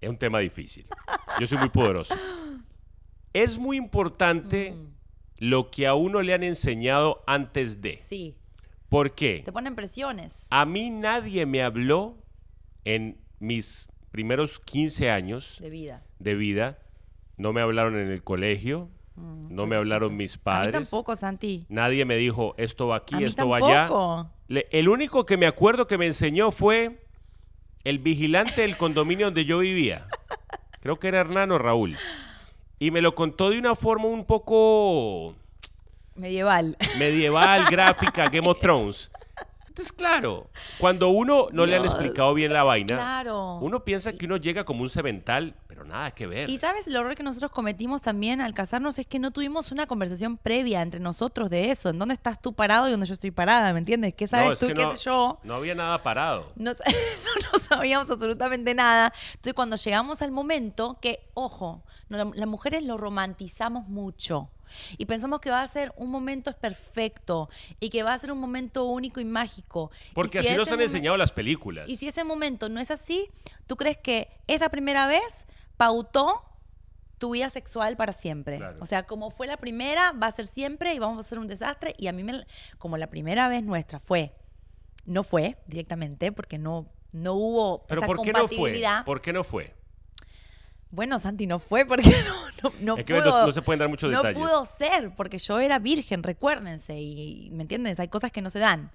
es 0.00 0.08
un 0.08 0.16
tema 0.16 0.38
difícil. 0.38 0.86
Yo 1.40 1.46
soy 1.46 1.58
muy 1.58 1.68
poderoso. 1.68 2.14
Es 3.34 3.56
muy 3.56 3.78
importante 3.78 4.74
lo 5.38 5.70
que 5.70 5.86
a 5.86 5.94
uno 5.94 6.20
le 6.20 6.34
han 6.34 6.42
enseñado 6.42 7.24
antes 7.26 7.80
de. 7.80 7.96
Sí, 7.96 8.36
¿Por 8.90 9.14
qué? 9.14 9.40
te 9.42 9.50
ponen 9.52 9.74
presiones. 9.74 10.48
A 10.50 10.66
mí 10.66 10.90
nadie 10.90 11.46
me 11.46 11.62
habló 11.62 12.18
en 12.84 13.16
mis 13.38 13.88
primeros 14.10 14.58
15 14.60 15.10
años 15.10 15.56
De 15.60 15.70
vida. 15.70 16.02
de 16.18 16.34
vida. 16.34 16.78
No 17.38 17.54
me 17.54 17.62
hablaron 17.62 17.96
en 17.98 18.10
el 18.10 18.22
colegio, 18.22 18.90
no 19.16 19.66
me 19.66 19.76
hablaron 19.76 20.14
mis 20.14 20.34
A 20.34 20.36
mí 20.36 20.42
padres. 20.44 20.72
tampoco, 20.90 21.16
Santi. 21.16 21.64
Nadie 21.70 22.04
me 22.04 22.16
dijo 22.18 22.54
esto 22.58 22.88
va 22.88 22.96
aquí, 22.96 23.14
a 23.14 23.18
mí 23.18 23.24
esto 23.24 23.48
va 23.48 23.56
allá. 23.56 24.30
Le- 24.48 24.68
el 24.72 24.90
único 24.90 25.24
que 25.24 25.38
me 25.38 25.46
acuerdo 25.46 25.86
que 25.86 25.96
me 25.96 26.06
enseñó 26.06 26.52
fue 26.52 27.06
el 27.84 27.98
vigilante 27.98 28.60
del 28.60 28.76
condominio 28.76 29.26
donde 29.28 29.46
yo 29.46 29.60
vivía. 29.60 30.06
Creo 30.82 30.98
que 30.98 31.06
era 31.06 31.20
Hernán 31.20 31.52
o 31.52 31.58
Raúl. 31.58 31.96
Y 32.80 32.90
me 32.90 33.00
lo 33.00 33.14
contó 33.14 33.50
de 33.50 33.58
una 33.58 33.76
forma 33.76 34.06
un 34.06 34.24
poco 34.24 35.36
Medieval. 36.16 36.76
medieval, 36.98 37.64
gráfica, 37.70 38.28
Game 38.28 38.48
of 38.48 38.60
Thrones. 38.60 39.08
Entonces, 39.72 39.94
claro, 39.94 40.50
cuando 40.78 41.08
uno 41.08 41.46
no 41.50 41.64
le 41.64 41.74
han 41.76 41.86
explicado 41.86 42.34
bien 42.34 42.52
la 42.52 42.62
vaina, 42.62 42.94
Claro. 42.94 43.56
uno 43.62 43.82
piensa 43.84 44.12
que 44.12 44.26
uno 44.26 44.36
llega 44.36 44.64
como 44.66 44.82
un 44.82 44.90
cemental, 44.90 45.54
pero 45.66 45.82
nada 45.82 46.10
que 46.10 46.26
ver. 46.26 46.50
Y 46.50 46.58
sabes, 46.58 46.86
el 46.88 46.94
error 46.94 47.14
que 47.14 47.22
nosotros 47.22 47.50
cometimos 47.52 48.02
también 48.02 48.42
al 48.42 48.52
casarnos 48.52 48.98
es 48.98 49.06
que 49.06 49.18
no 49.18 49.30
tuvimos 49.30 49.72
una 49.72 49.86
conversación 49.86 50.36
previa 50.36 50.82
entre 50.82 51.00
nosotros 51.00 51.48
de 51.48 51.70
eso. 51.70 51.88
¿En 51.88 51.98
dónde 51.98 52.12
estás 52.12 52.38
tú 52.38 52.52
parado 52.52 52.86
y 52.86 52.90
dónde 52.90 53.06
yo 53.06 53.14
estoy 53.14 53.30
parada? 53.30 53.72
¿Me 53.72 53.78
entiendes? 53.78 54.12
¿Qué 54.12 54.26
sabes 54.26 54.50
no, 54.50 54.56
tú 54.56 54.66
que 54.66 54.72
y 54.72 54.74
qué 54.74 54.82
no, 54.82 54.94
sé 54.94 55.04
yo? 55.04 55.38
no 55.42 55.54
había 55.54 55.74
nada 55.74 56.02
parado. 56.02 56.52
No, 56.54 56.72
no, 56.74 57.50
no 57.54 57.58
sabíamos 57.58 58.10
absolutamente 58.10 58.74
nada. 58.74 59.10
Entonces, 59.30 59.54
cuando 59.54 59.76
llegamos 59.76 60.20
al 60.20 60.32
momento, 60.32 60.98
que, 61.00 61.30
ojo, 61.32 61.82
no, 62.10 62.30
las 62.34 62.46
mujeres 62.46 62.82
lo 62.84 62.98
romantizamos 62.98 63.88
mucho. 63.88 64.50
Y 64.98 65.06
pensamos 65.06 65.40
que 65.40 65.50
va 65.50 65.62
a 65.62 65.66
ser 65.66 65.92
un 65.96 66.10
momento 66.10 66.52
perfecto 66.52 67.48
y 67.80 67.90
que 67.90 68.02
va 68.02 68.14
a 68.14 68.18
ser 68.18 68.32
un 68.32 68.38
momento 68.38 68.84
único 68.84 69.20
y 69.20 69.24
mágico. 69.24 69.90
Y 70.10 70.14
Porque 70.14 70.42
si 70.42 70.48
así 70.48 70.56
nos 70.56 70.70
han 70.72 70.80
enseñado 70.80 71.16
las 71.16 71.32
películas. 71.32 71.88
Y 71.88 71.96
si 71.96 72.08
ese 72.08 72.24
momento 72.24 72.68
no 72.68 72.80
es 72.80 72.90
así, 72.90 73.28
¿tú 73.66 73.76
crees 73.76 73.98
que 73.98 74.28
esa 74.46 74.68
primera 74.68 75.06
vez 75.06 75.46
pautó 75.76 76.42
tu 77.18 77.30
vida 77.32 77.50
sexual 77.50 77.96
para 77.96 78.12
siempre? 78.12 78.58
Claro. 78.58 78.78
O 78.80 78.86
sea, 78.86 79.04
como 79.04 79.30
fue 79.30 79.46
la 79.46 79.56
primera, 79.56 80.12
va 80.12 80.26
a 80.26 80.32
ser 80.32 80.46
siempre 80.46 80.94
y 80.94 80.98
vamos 80.98 81.18
a 81.18 81.20
hacer 81.20 81.38
un 81.38 81.48
desastre. 81.48 81.94
Y 81.98 82.08
a 82.08 82.12
mí, 82.12 82.22
me, 82.24 82.44
como 82.78 82.96
la 82.96 83.08
primera 83.08 83.48
vez 83.48 83.62
nuestra 83.62 84.00
fue, 84.00 84.34
no 85.04 85.22
fue 85.22 85.56
directamente, 85.66 86.32
porque 86.32 86.58
no, 86.58 86.88
no 87.12 87.34
hubo 87.34 87.86
Pero 87.86 88.00
esa 88.00 88.06
¿por 88.06 88.22
qué 88.22 88.32
no 88.32 88.40
fue? 88.40 88.48
compatibilidad. 88.48 89.04
¿Por 89.04 89.20
qué 89.20 89.32
no 89.32 89.44
fue? 89.44 89.74
Bueno, 90.92 91.18
Santi, 91.18 91.46
no 91.46 91.58
fue 91.58 91.84
porque 91.86 92.04
no, 92.62 92.70
no, 92.70 92.74
no 92.80 92.96
Es 92.98 93.04
que 93.06 93.14
pudo. 93.14 93.40
no- 93.40 93.46
no 93.46 93.52
se 93.52 93.62
pueden 93.62 93.80
dar 93.80 93.88
muchos 93.88 94.10
no 94.12 94.18
detalles. 94.22 94.38
pudo 94.38 94.64
ser, 94.66 95.14
porque 95.16 95.38
yo 95.38 95.58
era 95.58 95.78
virgen, 95.80 96.22
recuérdense, 96.22 97.00
y 97.00 97.48
¿me 97.52 97.62
entiendes? 97.62 97.98
Hay 97.98 98.08
cosas 98.08 98.30
que 98.30 98.42
no 98.42 98.50
se 98.50 98.58
dan. 98.60 98.92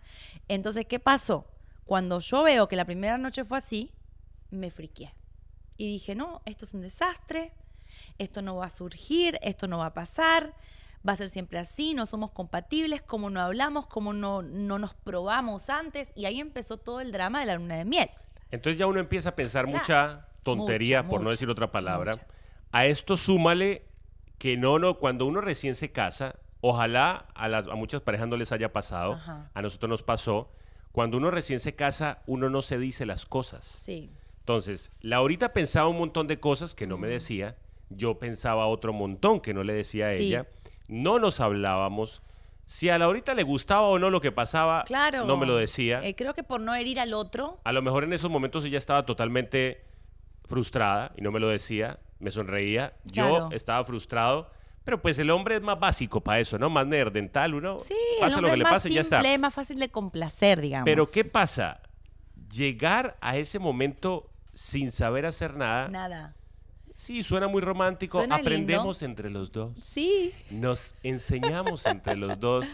Entonces, 0.48 0.86
¿qué 0.86 1.00
pasó? 1.00 1.48
Cuando 1.86 2.20
yo 2.20 2.44
veo 2.44 2.68
que 2.68 2.76
la 2.76 2.86
primera 2.86 3.18
noche 3.18 3.44
fue 3.44 3.58
así, 3.58 3.92
me 4.52 4.70
friqué. 4.72 5.14
Y 5.76 5.88
dije, 5.88 6.14
no, 6.16 6.42
esto 6.46 6.66
es 6.66 6.74
un 6.74 6.82
desastre, 6.82 7.52
esto 8.20 8.42
no 8.44 8.56
va 8.58 8.68
a 8.68 8.70
surgir, 8.70 9.40
esto 9.42 9.68
no 9.68 9.80
va 9.80 9.88
a 9.88 9.94
pasar, 9.94 10.54
va 11.08 11.14
a 11.14 11.16
ser 11.16 11.30
siempre 11.30 11.58
así, 11.58 11.94
no 11.96 12.06
somos 12.06 12.30
compatibles, 12.32 13.02
como 13.02 13.30
no 13.32 13.42
hablamos, 13.42 13.88
como 13.88 14.14
no, 14.14 14.44
no 14.44 14.78
nos 14.78 14.94
probamos 14.94 15.70
antes, 15.72 16.14
y 16.16 16.26
ahí 16.26 16.40
empezó 16.40 16.78
todo 16.78 17.00
el 17.02 17.12
drama 17.12 17.40
de 17.40 17.48
la 17.48 17.56
luna 17.56 17.76
de 17.76 17.86
miel. 17.86 18.10
Entonces 18.52 18.78
ya 18.78 18.86
uno 18.86 19.00
empieza 19.00 19.30
a 19.30 19.36
pensar 19.36 19.66
Claro. 19.66 19.80
mucha 19.80 20.27
tontería, 20.56 21.02
Mucha, 21.04 21.10
por 21.10 21.22
no 21.22 21.30
decir 21.32 21.50
otra 21.50 21.72
palabra. 21.72 22.12
mucha. 22.14 22.28
A 22.72 22.86
esto 22.86 23.18
súmale 23.18 23.86
que 24.38 24.58
no, 24.58 24.80
no, 24.80 24.96
cuando 25.00 25.26
uno 25.26 25.42
recién 25.42 25.76
se 25.76 25.92
casa, 25.92 26.36
ojalá 26.62 27.28
a, 27.36 27.48
las, 27.48 27.68
a 27.68 27.76
muchas 27.76 28.02
parejas 28.02 28.28
no 28.28 28.38
les 28.38 28.52
haya 28.52 28.72
pasado, 28.74 29.14
Ajá. 29.14 29.50
a 29.54 29.62
nosotros 29.62 29.90
nos 29.90 30.04
pasó, 30.04 30.52
cuando 30.92 31.18
uno 31.18 31.30
recién 31.32 31.60
se 31.60 31.76
casa, 31.76 32.22
uno 32.28 32.50
no 32.50 32.62
se 32.62 32.78
dice 32.80 33.06
las 33.06 33.26
cosas. 33.26 33.66
Sí. 33.66 34.12
Entonces, 34.40 34.92
Laurita 35.02 35.54
pensaba 35.54 35.88
un 35.88 35.98
montón 35.98 36.28
de 36.28 36.40
cosas 36.40 36.74
que 36.76 36.88
no 36.88 36.98
me 36.98 37.08
decía, 37.08 37.58
yo 37.90 38.18
pensaba 38.20 38.66
otro 38.68 38.94
montón 38.94 39.40
que 39.42 39.54
no 39.54 39.64
le 39.64 39.74
decía 39.74 40.10
a 40.10 40.14
Sí. 40.14 40.28
ella, 40.28 40.48
no 40.88 41.20
nos 41.20 41.40
hablábamos. 41.40 42.22
Si 42.66 42.90
a 42.90 42.98
Laurita 42.98 43.34
le 43.34 43.44
gustaba 43.44 43.84
o 43.84 43.98
no 44.00 44.10
lo 44.10 44.20
que 44.22 44.32
pasaba, 44.32 44.84
Claro. 44.86 45.26
no 45.26 45.38
me 45.38 45.46
lo 45.46 45.56
decía. 45.56 46.00
Eh, 46.04 46.16
creo 46.16 46.34
que 46.34 46.44
por 46.44 46.60
no 46.62 46.76
herir 46.76 47.00
al 47.00 47.14
otro, 47.14 47.60
A 47.64 47.72
lo 47.72 47.82
mejor 47.82 48.04
en 48.04 48.14
esos 48.14 48.30
momentos 48.30 48.66
ella 48.66 48.78
estaba 48.78 49.06
totalmente 49.06 49.86
frustrada 50.48 51.12
y 51.18 51.22
no 51.22 51.32
me 51.32 51.40
lo 51.40 51.50
decía, 51.50 52.00
me 52.20 52.32
sonreía. 52.32 52.94
Claro. 53.12 53.50
Yo 53.50 53.56
estaba 53.56 53.84
frustrado, 53.86 54.50
pero 54.84 55.02
pues 55.02 55.20
el 55.20 55.30
hombre 55.30 55.56
es 55.56 55.62
más 55.62 55.80
básico 55.80 56.22
para 56.22 56.40
eso, 56.40 56.58
¿no? 56.58 56.70
Más 56.70 56.88
nerdental, 56.88 57.54
uno 57.54 57.80
sí, 57.80 57.94
pasa 58.20 58.38
el 58.38 58.42
lo 58.44 58.50
que 58.52 58.58
le 58.58 58.64
pasa 58.64 58.88
y 58.90 58.94
ya 58.94 59.02
está. 59.02 59.22
es 59.22 59.40
más 59.40 59.54
fácil 59.54 59.78
de 59.80 59.90
complacer, 59.90 60.62
digamos. 60.62 60.86
Pero 60.86 61.06
¿qué 61.12 61.24
pasa? 61.26 61.82
Llegar 62.52 63.18
a 63.22 63.38
ese 63.38 63.60
momento 63.60 64.30
sin 64.54 64.90
saber 64.92 65.26
hacer 65.26 65.56
nada, 65.56 65.90
Nada. 65.90 66.36
sí, 66.96 67.22
suena 67.22 67.48
muy 67.48 67.62
romántico, 67.62 68.20
Suena 68.20 68.38
lindo. 68.38 68.50
aprendemos 68.50 69.02
entre 69.04 69.30
los 69.30 69.52
dos, 69.52 69.74
Sí, 69.84 70.34
nos 70.50 70.96
enseñamos 71.04 71.86
entre 71.86 72.16
los 72.16 72.40
dos, 72.40 72.66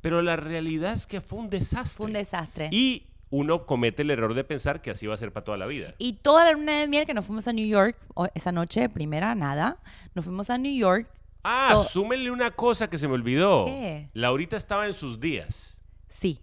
pero 0.00 0.22
la 0.22 0.36
realidad 0.36 0.92
es 0.92 1.06
que 1.06 1.20
fue 1.20 1.40
un 1.40 1.50
desastre. 1.50 1.96
fue 1.96 2.06
un 2.06 2.12
desastre. 2.12 2.68
Y 2.70 3.05
uno 3.30 3.66
comete 3.66 4.02
el 4.02 4.10
error 4.10 4.34
de 4.34 4.44
pensar 4.44 4.82
que 4.82 4.90
así 4.90 5.06
va 5.06 5.14
a 5.14 5.18
ser 5.18 5.32
para 5.32 5.44
toda 5.44 5.56
la 5.58 5.66
vida. 5.66 5.94
Y 5.98 6.14
toda 6.14 6.44
la 6.44 6.52
luna 6.52 6.78
de 6.80 6.88
miel 6.88 7.06
que 7.06 7.14
nos 7.14 7.24
fuimos 7.26 7.48
a 7.48 7.52
New 7.52 7.66
York, 7.66 7.96
esa 8.34 8.52
noche, 8.52 8.88
primera, 8.88 9.34
nada, 9.34 9.78
nos 10.14 10.24
fuimos 10.24 10.48
a 10.50 10.58
New 10.58 10.72
York. 10.74 11.08
Ah, 11.42 11.70
To- 11.72 11.84
súmenle 11.84 12.30
una 12.30 12.50
cosa 12.52 12.88
que 12.90 12.98
se 12.98 13.06
me 13.08 13.14
olvidó. 13.14 13.64
¿Qué? 13.66 14.08
Laurita 14.14 14.56
estaba 14.56 14.86
en 14.86 14.94
sus 14.94 15.20
días. 15.20 15.82
Sí. 16.08 16.40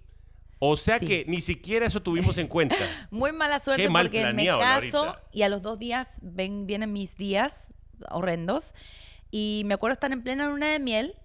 O 0.59 0.77
sea 0.77 0.99
Sí. 0.99 1.05
que 1.05 1.25
ni 1.27 1.41
siquiera 1.41 1.85
eso 1.85 2.01
tuvimos 2.01 2.37
en 2.37 2.47
cuenta. 2.47 2.75
Muy 3.11 3.33
mala 3.33 3.59
suerte 3.59 3.83
Qué 3.83 3.89
mal 3.89 4.05
porque 4.07 4.31
me 4.33 4.45
caso 4.45 5.05
Laurita. 5.05 5.23
y 5.33 5.41
a 5.41 5.49
los 5.49 5.61
dos 5.61 5.77
días 5.79 6.19
ven, 6.21 6.65
vienen 6.67 6.93
mis 6.93 7.17
días 7.17 7.73
horrendos. 8.11 8.73
Y 9.31 9.63
me 9.65 9.73
acuerdo 9.73 9.93
estar 9.93 10.11
en 10.11 10.21
plena 10.21 10.47
luna 10.47 10.67
de 10.71 10.79
miel. 10.79 11.15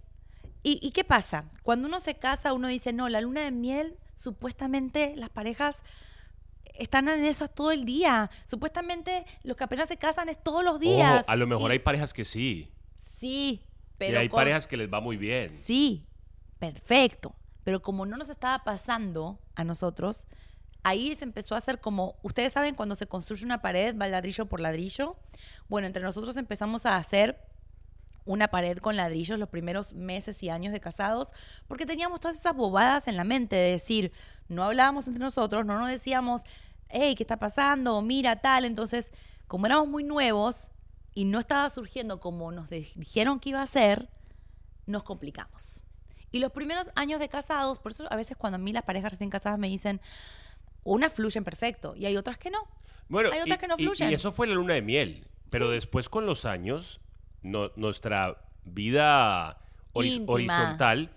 ¿Y, 0.62 0.80
y 0.82 0.90
qué 0.92 1.04
pasa? 1.04 1.44
Cuando 1.62 1.86
uno 1.86 2.00
se 2.00 2.14
casa, 2.16 2.52
uno 2.52 2.66
dice, 2.68 2.92
no, 2.92 3.08
la 3.08 3.20
luna 3.20 3.42
de 3.42 3.52
miel, 3.52 3.96
supuestamente 4.18 5.14
las 5.16 5.30
parejas 5.30 5.82
están 6.74 7.08
en 7.08 7.24
eso 7.24 7.48
todo 7.48 7.70
el 7.72 7.84
día. 7.84 8.30
Supuestamente 8.44 9.24
los 9.42 9.56
que 9.56 9.64
apenas 9.64 9.88
se 9.88 9.96
casan 9.96 10.28
es 10.28 10.42
todos 10.42 10.64
los 10.64 10.80
días. 10.80 11.22
Ojo, 11.22 11.30
a 11.30 11.36
lo 11.36 11.46
mejor 11.46 11.70
Y- 11.70 11.72
hay 11.74 11.78
parejas 11.78 12.12
que 12.12 12.24
sí. 12.24 12.72
Sí, 12.96 13.60
y 13.62 13.66
pero... 13.96 14.18
hay 14.20 14.28
con- 14.28 14.38
parejas 14.38 14.66
que 14.66 14.76
les 14.76 14.92
va 14.92 15.00
muy 15.00 15.16
bien. 15.16 15.50
Sí, 15.50 16.06
perfecto. 16.58 17.34
Pero 17.64 17.80
como 17.82 18.06
no 18.06 18.16
nos 18.16 18.28
estaba 18.28 18.64
pasando 18.64 19.40
a 19.54 19.62
nosotros, 19.64 20.26
ahí 20.82 21.14
se 21.16 21.24
empezó 21.24 21.54
a 21.54 21.58
hacer 21.58 21.80
como, 21.80 22.16
ustedes 22.22 22.52
saben, 22.52 22.74
cuando 22.74 22.94
se 22.94 23.06
construye 23.06 23.44
una 23.44 23.60
pared, 23.60 23.96
va 23.96 24.08
ladrillo 24.08 24.46
por 24.46 24.60
ladrillo. 24.60 25.16
Bueno, 25.68 25.86
entre 25.86 26.02
nosotros 26.02 26.36
empezamos 26.36 26.86
a 26.86 26.96
hacer 26.96 27.44
una 28.28 28.48
pared 28.48 28.76
con 28.76 28.94
ladrillos 28.94 29.38
los 29.38 29.48
primeros 29.48 29.94
meses 29.94 30.42
y 30.42 30.50
años 30.50 30.74
de 30.74 30.80
casados, 30.80 31.30
porque 31.66 31.86
teníamos 31.86 32.20
todas 32.20 32.36
esas 32.36 32.54
bobadas 32.54 33.08
en 33.08 33.16
la 33.16 33.24
mente 33.24 33.56
de 33.56 33.72
decir, 33.72 34.12
no 34.48 34.64
hablábamos 34.64 35.06
entre 35.06 35.24
nosotros, 35.24 35.64
no 35.64 35.78
nos 35.78 35.88
decíamos, 35.88 36.42
hey, 36.90 37.14
¿qué 37.16 37.22
está 37.22 37.38
pasando? 37.38 38.02
Mira, 38.02 38.36
tal. 38.36 38.66
Entonces, 38.66 39.12
como 39.46 39.64
éramos 39.64 39.88
muy 39.88 40.04
nuevos 40.04 40.68
y 41.14 41.24
no 41.24 41.38
estaba 41.38 41.70
surgiendo 41.70 42.20
como 42.20 42.52
nos 42.52 42.68
dijeron 42.68 43.40
que 43.40 43.48
iba 43.48 43.62
a 43.62 43.66
ser, 43.66 44.10
nos 44.84 45.04
complicamos. 45.04 45.82
Y 46.30 46.40
los 46.40 46.52
primeros 46.52 46.90
años 46.96 47.20
de 47.20 47.30
casados, 47.30 47.78
por 47.78 47.92
eso 47.92 48.12
a 48.12 48.16
veces 48.16 48.36
cuando 48.36 48.56
a 48.56 48.58
mí 48.58 48.74
las 48.74 48.82
parejas 48.82 49.12
recién 49.12 49.30
casadas 49.30 49.58
me 49.58 49.68
dicen, 49.68 50.02
unas 50.84 51.14
fluyen 51.14 51.44
perfecto 51.44 51.94
y 51.96 52.04
hay 52.04 52.18
otras 52.18 52.36
que 52.36 52.50
no. 52.50 52.58
Bueno, 53.08 53.30
Hay 53.32 53.40
otras 53.40 53.56
y, 53.56 53.60
que 53.60 53.68
no 53.68 53.78
fluyen. 53.78 54.10
y 54.10 54.14
eso 54.14 54.32
fue 54.32 54.46
la 54.46 54.54
luna 54.54 54.74
de 54.74 54.82
miel. 54.82 55.26
Pero 55.48 55.70
después 55.70 56.10
con 56.10 56.26
los 56.26 56.44
años, 56.44 57.00
no- 57.42 57.70
nuestra 57.76 58.38
vida 58.64 59.58
horiz- 59.92 60.16
Íntima. 60.16 60.32
horizontal 60.32 61.10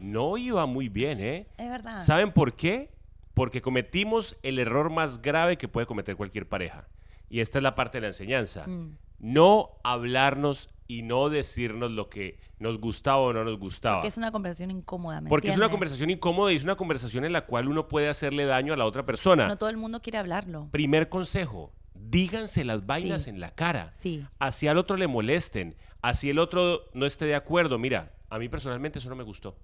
no 0.00 0.36
iba 0.36 0.66
muy 0.66 0.88
bien, 0.88 1.20
¿eh? 1.20 1.46
Es 1.56 1.68
verdad. 1.70 1.98
¿Saben 1.98 2.32
por 2.32 2.54
qué? 2.54 2.90
Porque 3.34 3.62
cometimos 3.62 4.36
el 4.42 4.58
error 4.58 4.90
más 4.90 5.22
grave 5.22 5.56
que 5.58 5.68
puede 5.68 5.86
cometer 5.86 6.16
cualquier 6.16 6.48
pareja. 6.48 6.88
Y 7.28 7.40
esta 7.40 7.58
es 7.58 7.62
la 7.62 7.74
parte 7.74 7.98
de 7.98 8.02
la 8.02 8.06
enseñanza. 8.08 8.66
Mm. 8.66 8.96
No 9.18 9.70
hablarnos 9.82 10.68
y 10.88 11.02
no 11.02 11.28
decirnos 11.30 11.90
lo 11.90 12.08
que 12.08 12.38
nos 12.58 12.78
gustaba 12.78 13.18
o 13.18 13.32
no 13.32 13.42
nos 13.44 13.58
gustaba. 13.58 13.96
Porque 13.96 14.08
es 14.08 14.16
una 14.16 14.30
conversación 14.30 14.70
incómoda. 14.70 15.20
¿me 15.20 15.28
Porque 15.28 15.48
es 15.50 15.56
una 15.56 15.68
conversación 15.70 16.10
incómoda 16.10 16.52
y 16.52 16.56
es 16.56 16.64
una 16.64 16.76
conversación 16.76 17.24
en 17.24 17.32
la 17.32 17.46
cual 17.46 17.68
uno 17.68 17.88
puede 17.88 18.08
hacerle 18.08 18.44
daño 18.44 18.72
a 18.72 18.76
la 18.76 18.84
otra 18.84 19.04
persona. 19.04 19.48
No 19.48 19.56
todo 19.56 19.68
el 19.70 19.76
mundo 19.78 20.00
quiere 20.00 20.18
hablarlo. 20.18 20.68
Primer 20.70 21.08
consejo, 21.08 21.72
díganse 22.00 22.64
las 22.64 22.86
vainas 22.86 23.24
Sí. 23.24 23.30
en 23.30 23.40
la 23.40 23.50
cara. 23.54 23.90
Sí. 23.94 24.24
Así 24.38 24.68
al 24.68 24.78
otro 24.78 24.96
le 24.96 25.06
molesten, 25.06 25.76
así 26.02 26.30
el 26.30 26.38
otro 26.38 26.82
no 26.94 27.06
esté 27.06 27.24
de 27.26 27.34
acuerdo. 27.34 27.78
Mira, 27.78 28.12
a 28.30 28.38
mí 28.38 28.48
personalmente 28.48 28.98
eso 28.98 29.08
no 29.08 29.16
me 29.16 29.24
gustó. 29.24 29.56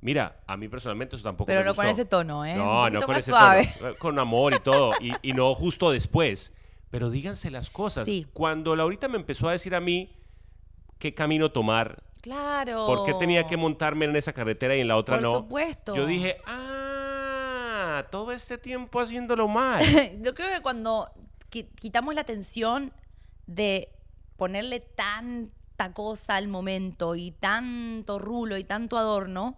Mira, 0.00 0.40
a 0.46 0.56
mí 0.56 0.68
personalmente 0.68 1.16
eso 1.16 1.22
tampoco 1.24 1.46
Pero 1.46 1.60
me 1.60 1.64
no 1.64 1.70
gustó. 1.70 1.82
con 1.82 1.90
ese 1.90 2.04
tono, 2.04 2.44
¿eh? 2.44 2.54
No, 2.54 2.90
no 2.90 3.00
con 3.02 3.16
ese 3.16 3.30
suave. 3.30 3.72
tono. 3.78 3.90
eh, 3.90 3.94
Con 3.98 4.18
amor 4.18 4.54
y 4.54 4.58
todo. 4.60 4.92
Y, 5.00 5.12
y 5.22 5.32
no 5.32 5.54
justo 5.54 5.90
después. 5.90 6.52
Pero 6.90 7.10
díganse 7.10 7.50
las 7.50 7.70
cosas. 7.70 8.04
Sí. 8.04 8.26
Cuando 8.32 8.76
Laurita 8.76 9.08
me 9.08 9.16
empezó 9.16 9.48
a 9.48 9.52
decir 9.52 9.74
a 9.74 9.80
mí 9.80 10.14
qué 10.98 11.14
camino 11.14 11.50
tomar, 11.50 12.02
Claro. 12.20 12.86
por 12.86 13.04
qué 13.06 13.14
tenía 13.14 13.46
que 13.46 13.56
montarme 13.56 14.04
en 14.04 14.14
esa 14.16 14.32
carretera 14.32 14.76
y 14.76 14.80
en 14.80 14.88
la 14.88 14.96
otra 14.96 15.16
Por 15.16 15.22
no. 15.22 15.34
supuesto. 15.36 15.94
Yo 15.96 16.06
dije, 16.06 16.36
ah, 16.46 18.04
todo 18.10 18.32
este 18.32 18.58
tiempo 18.58 19.00
haciéndolo 19.00 19.48
mal. 19.48 19.82
Yo 20.22 20.34
creo 20.34 20.48
que 20.54 20.60
cuando 20.62 21.10
quitamos 21.50 22.14
la 22.14 22.24
tensión 22.24 22.92
de 23.46 23.90
ponerle 24.36 24.80
tanta 24.80 25.92
cosa 25.92 26.36
al 26.36 26.48
momento 26.48 27.14
y 27.14 27.30
tanto 27.32 28.18
rulo 28.18 28.56
y 28.58 28.64
tanto 28.64 28.98
adorno, 28.98 29.56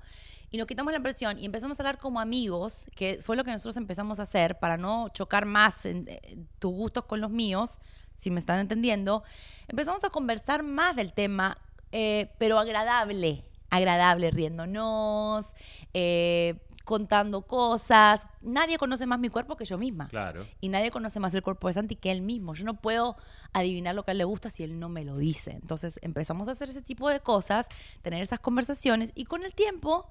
y 0.51 0.57
nos 0.57 0.67
quitamos 0.67 0.93
la 0.93 1.01
presión 1.01 1.39
y 1.39 1.45
empezamos 1.45 1.79
a 1.79 1.83
hablar 1.83 1.99
como 1.99 2.21
amigos, 2.21 2.91
que 2.97 3.19
fue 3.21 3.37
lo 3.37 3.45
que 3.45 3.51
nosotros 3.51 3.77
empezamos 3.77 4.19
a 4.19 4.23
hacer 4.23 4.59
para 4.59 4.77
no 4.79 5.09
chocar 5.11 5.45
más 5.45 5.85
eh, 5.85 6.39
tus 6.59 6.73
gustos 6.73 7.05
con 7.05 7.21
los 7.21 7.31
míos, 7.31 7.79
si 8.17 8.31
me 8.31 8.41
están 8.41 8.59
entendiendo, 8.59 9.23
empezamos 9.69 10.03
a 10.05 10.11
conversar 10.11 10.63
más 10.63 10.97
del 10.97 11.13
tema, 11.13 11.59
eh, 11.93 12.33
pero 12.39 12.59
agradable, 12.59 13.45
agradable, 13.71 14.31
riéndonos, 14.31 15.53
eh, 15.93 16.55
contando 16.89 17.43
cosas. 17.43 18.27
Nadie 18.41 18.79
conoce 18.79 19.05
más 19.05 19.19
mi 19.19 19.29
cuerpo 19.29 19.57
que 19.59 19.67
yo 19.67 19.77
misma. 19.77 20.09
Claro. 20.09 20.47
Y 20.63 20.71
nadie 20.71 20.91
conoce 20.91 21.21
más 21.21 21.35
el 21.35 21.43
cuerpo 21.43 21.69
de 21.69 21.75
Santi 21.75 21.97
que 21.97 22.11
él 22.11 22.23
mismo. 22.23 22.55
Yo 22.55 22.65
no 22.65 22.81
puedo 22.81 23.17
adivinar 23.53 23.95
lo 23.95 24.05
que 24.05 24.11
a 24.11 24.13
él 24.13 24.19
le 24.19 24.25
gusta 24.25 24.49
si 24.49 24.63
él 24.65 24.81
no 24.81 24.89
me 24.89 25.05
lo 25.05 25.19
dice. 25.19 25.51
Entonces 25.53 26.01
empezamos 26.03 26.49
a 26.49 26.53
hacer 26.53 26.71
ese 26.71 26.81
tipo 26.81 27.11
de 27.11 27.21
cosas, 27.21 27.69
tener 28.01 28.23
esas 28.23 28.41
conversaciones 28.41 29.13
y 29.15 29.27
con 29.27 29.45
el 29.45 29.55
tiempo 29.55 30.07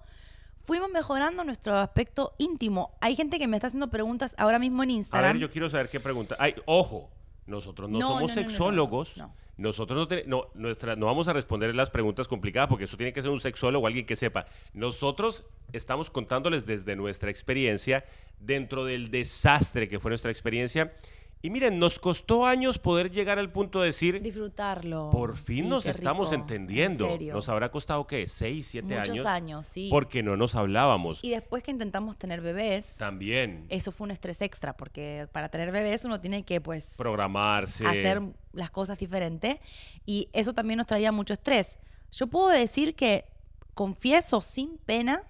fuimos 0.64 0.92
mejorando 0.92 1.44
nuestro 1.44 1.76
aspecto 1.80 2.34
íntimo. 2.38 2.92
Hay 3.02 3.16
gente 3.16 3.40
que 3.40 3.48
me 3.48 3.58
está 3.58 3.68
haciendo 3.68 3.90
preguntas 3.90 4.36
ahora 4.38 4.60
mismo 4.60 4.84
en 4.84 4.90
A 4.90 4.94
Instagram. 4.94 5.34
ver, 5.34 5.42
yo 5.42 5.52
quiero 5.52 5.72
saber 5.72 5.90
qué 5.90 6.00
pregunta. 6.00 6.36
Ay, 6.38 6.54
ojo, 6.68 7.10
nosotros 7.48 7.90
no, 7.90 7.98
No, 7.98 8.08
somos 8.10 8.22
no, 8.30 8.34
sexólogos. 8.36 9.18
no. 9.18 9.34
Nosotros 9.58 10.08
no, 10.10 10.18
no, 10.28 10.50
nuestra, 10.54 10.96
no 10.96 11.08
vamos 11.08 11.28
a 11.28 11.34
responder 11.34 11.76
las 11.76 11.90
preguntas 11.90 12.28
complicadas 12.28 12.70
porque 12.70 12.86
eso 12.86 12.96
tiene 12.96 13.14
que 13.14 13.22
ser 13.22 13.32
un 13.32 13.40
sexólogo 13.40 13.84
o 13.84 13.88
alguien 13.88 14.06
que 14.06 14.16
sepa. 14.16 14.46
Nosotros 14.74 15.44
estamos 15.74 16.10
contándoles 16.10 16.66
desde 16.66 16.96
nuestra 16.96 17.32
experiencia, 17.32 18.06
dentro 18.40 18.86
del 18.86 19.10
desastre 19.10 19.88
que 19.88 20.00
fue 20.00 20.12
nuestra 20.12 20.32
experiencia. 20.32 20.94
Y 21.42 21.52
miren, 21.52 21.78
nos 21.78 22.00
costó 22.00 22.46
años 22.48 22.80
poder 22.80 23.12
llegar 23.12 23.38
al 23.38 23.52
punto 23.52 23.80
de 23.82 23.88
decir, 23.88 24.22
Disfrutarlo. 24.22 25.10
por 25.12 25.38
fin 25.38 25.66
Sí, 25.66 25.70
nos 25.70 25.86
estamos 25.86 26.32
rico. 26.32 26.42
entendiendo. 26.42 27.06
En 27.06 27.12
serio. 27.12 27.34
Nos 27.36 27.48
habrá 27.48 27.70
costado, 27.70 28.08
¿qué? 28.08 28.28
¿Seis, 28.28 28.68
siete 28.68 28.96
Muchos 28.96 29.10
años? 29.10 29.26
años, 29.28 29.68
sí. 29.68 29.88
Porque 29.92 30.24
no 30.24 30.36
nos 30.36 30.56
hablábamos. 30.56 31.20
Y 31.24 31.30
después 31.30 31.62
que 31.62 31.70
intentamos 31.72 32.18
tener 32.18 32.42
bebés, 32.42 32.96
También 32.98 33.66
eso 33.70 33.92
fue 33.92 34.06
un 34.06 34.12
estrés 34.12 34.42
extra, 34.42 34.76
porque 34.76 35.28
para 35.32 35.50
tener 35.50 35.72
bebés 35.72 36.04
uno 36.06 36.20
tiene 36.20 36.44
que, 36.44 36.60
pues, 36.60 36.96
programarse. 36.98 37.86
hacer 37.86 38.22
las 38.54 38.72
cosas 38.72 38.98
diferentes 38.98 39.58
y 40.08 40.30
eso 40.34 40.54
también 40.54 40.78
nos 40.80 40.88
traía 40.88 41.12
mucho 41.12 41.34
estrés. 41.34 41.78
Yo 42.12 42.26
puedo 42.28 42.48
decir 42.50 42.96
que 42.96 43.26
confieso 43.76 44.42
sin 44.42 44.80
pena 44.80 45.22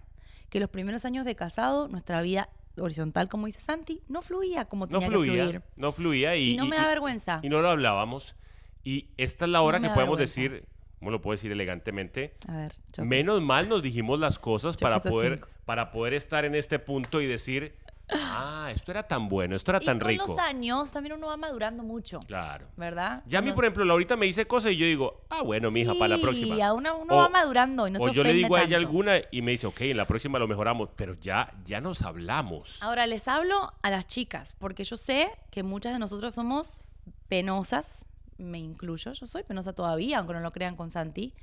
que 0.49 0.61
los 0.61 0.69
primeros 0.69 1.03
años 1.03 1.25
de 1.25 1.35
casado, 1.35 1.89
nuestra 1.89 2.21
vida 2.21 2.49
horizontal, 2.79 3.27
como 3.29 3.45
dice 3.45 3.59
Santi, 3.61 4.01
no 4.07 4.21
fluía 4.21 4.65
como 4.65 4.85
no 4.85 4.89
tenía 4.99 5.07
que 5.07 5.13
fluía, 5.13 5.43
fluir. 5.45 5.61
no 5.75 5.91
fluía 5.91 6.35
y, 6.35 6.51
Y 6.51 6.55
no 6.57 6.65
me 6.65 6.75
da 6.77 6.87
vergüenza. 6.87 7.39
Y 7.43 7.49
no 7.49 7.61
lo 7.61 7.69
hablábamos. 7.69 8.35
Y 8.83 9.09
esta 9.17 9.45
es 9.45 9.51
la 9.51 9.61
hora 9.61 9.79
No 9.79 9.87
que 9.89 9.93
podemos 9.93 10.17
vergüenza. 10.17 10.41
decir, 10.41 10.67
¿cómo 10.99 11.11
lo 11.11 11.21
puedo 11.21 11.33
decir 11.35 11.51
elegantemente? 11.51 12.35
A 12.47 12.55
ver, 12.57 12.73
yo- 12.95 13.05
Menos 13.05 13.41
mal 13.41 13.67
nos 13.69 13.81
dijimos 13.83 14.19
las 14.19 14.39
cosas 14.39 14.75
Choque 14.75 14.83
para 14.83 14.99
poder, 15.01 15.33
cinco. 15.35 15.49
para 15.65 15.91
poder 15.91 16.13
estar 16.13 16.45
en 16.45 16.55
este 16.55 16.79
punto 16.79 17.19
y 17.21 17.25
decir, 17.27 17.75
ah, 18.09 18.69
esto 18.73 18.91
era 18.91 19.03
tan 19.03 19.27
bueno, 19.29 19.55
esto 19.55 19.71
era 19.71 19.79
y 19.81 19.85
tan 19.85 19.99
con 19.99 20.07
rico. 20.09 20.25
los 20.27 20.39
años 20.39 20.91
también 20.91 21.13
uno 21.15 21.27
va 21.27 21.37
madurando 21.37 21.83
mucho, 21.83 22.19
Claro. 22.21 22.67
¿verdad? 22.77 23.23
Ya 23.25 23.39
a 23.39 23.41
mí, 23.41 23.51
por 23.51 23.65
ejemplo, 23.65 23.83
Laurita 23.85 24.15
me 24.15 24.25
dice 24.25 24.45
cosas 24.47 24.71
y 24.71 24.77
yo 24.77 24.85
digo, 24.85 25.25
ah, 25.29 25.41
bueno, 25.43 25.71
mija, 25.71 25.93
para 25.95 26.09
la 26.09 26.15
Sí, 26.15 26.21
próxima. 26.21 26.65
a 26.65 26.73
uno, 26.73 26.97
uno 26.97 27.13
O- 27.13 27.17
va 27.17 27.29
madurando 27.29 27.87
y 27.87 27.91
no 27.91 27.99
o 27.99 28.07
se 28.07 28.13
yo 28.13 28.23
le 28.23 28.29
ofende 28.29 28.43
digo 28.43 28.55
a 28.55 28.61
ella 28.61 28.77
tanto. 28.77 28.87
alguna 28.87 29.17
y 29.31 29.41
me 29.41 29.51
dice, 29.51 29.67
ok, 29.67 29.81
en 29.81 29.97
la 29.97 30.05
próxima 30.07 30.39
lo 30.39 30.47
mejoramos, 30.47 30.89
pero 30.95 31.15
ya, 31.19 31.51
ya 31.65 31.81
nos 31.81 32.01
hablamos. 32.01 32.77
Ahora 32.81 33.07
les 33.07 33.27
hablo 33.27 33.73
a 33.81 33.89
las 33.89 34.07
chicas, 34.07 34.55
porque 34.59 34.83
yo 34.83 34.95
sé 34.97 35.29
que 35.51 35.63
muchas 35.63 35.93
de 35.93 35.99
nosotras 35.99 36.33
somos 36.33 36.79
penosas, 37.27 38.05
me 38.37 38.57
incluyo, 38.59 39.11
yo 39.13 39.25
soy 39.25 39.43
penosa 39.43 39.73
todavía, 39.73 40.19
aunque 40.19 40.33
no 40.33 40.39
lo 40.39 40.51
crean 40.51 40.75
con 40.75 40.89
Santi. 40.89 41.33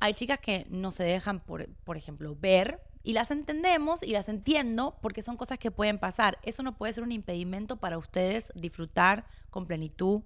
Hay 0.00 0.14
chicas 0.14 0.40
que 0.40 0.66
no 0.68 0.90
se 0.90 1.04
dejan, 1.04 1.38
por, 1.40 1.68
por 1.84 1.96
ejemplo, 1.96 2.34
ver 2.40 2.80
y 3.02 3.12
las 3.12 3.30
entendemos 3.30 4.02
y 4.02 4.12
las 4.12 4.28
entiendo 4.28 4.98
porque 5.02 5.22
son 5.22 5.36
cosas 5.36 5.58
que 5.58 5.70
pueden 5.70 5.98
pasar. 5.98 6.38
Eso 6.42 6.62
no 6.62 6.76
puede 6.76 6.92
ser 6.92 7.02
un 7.02 7.12
impedimento 7.12 7.76
para 7.76 7.98
ustedes 7.98 8.52
disfrutar 8.54 9.26
con 9.50 9.66
plenitud 9.66 10.22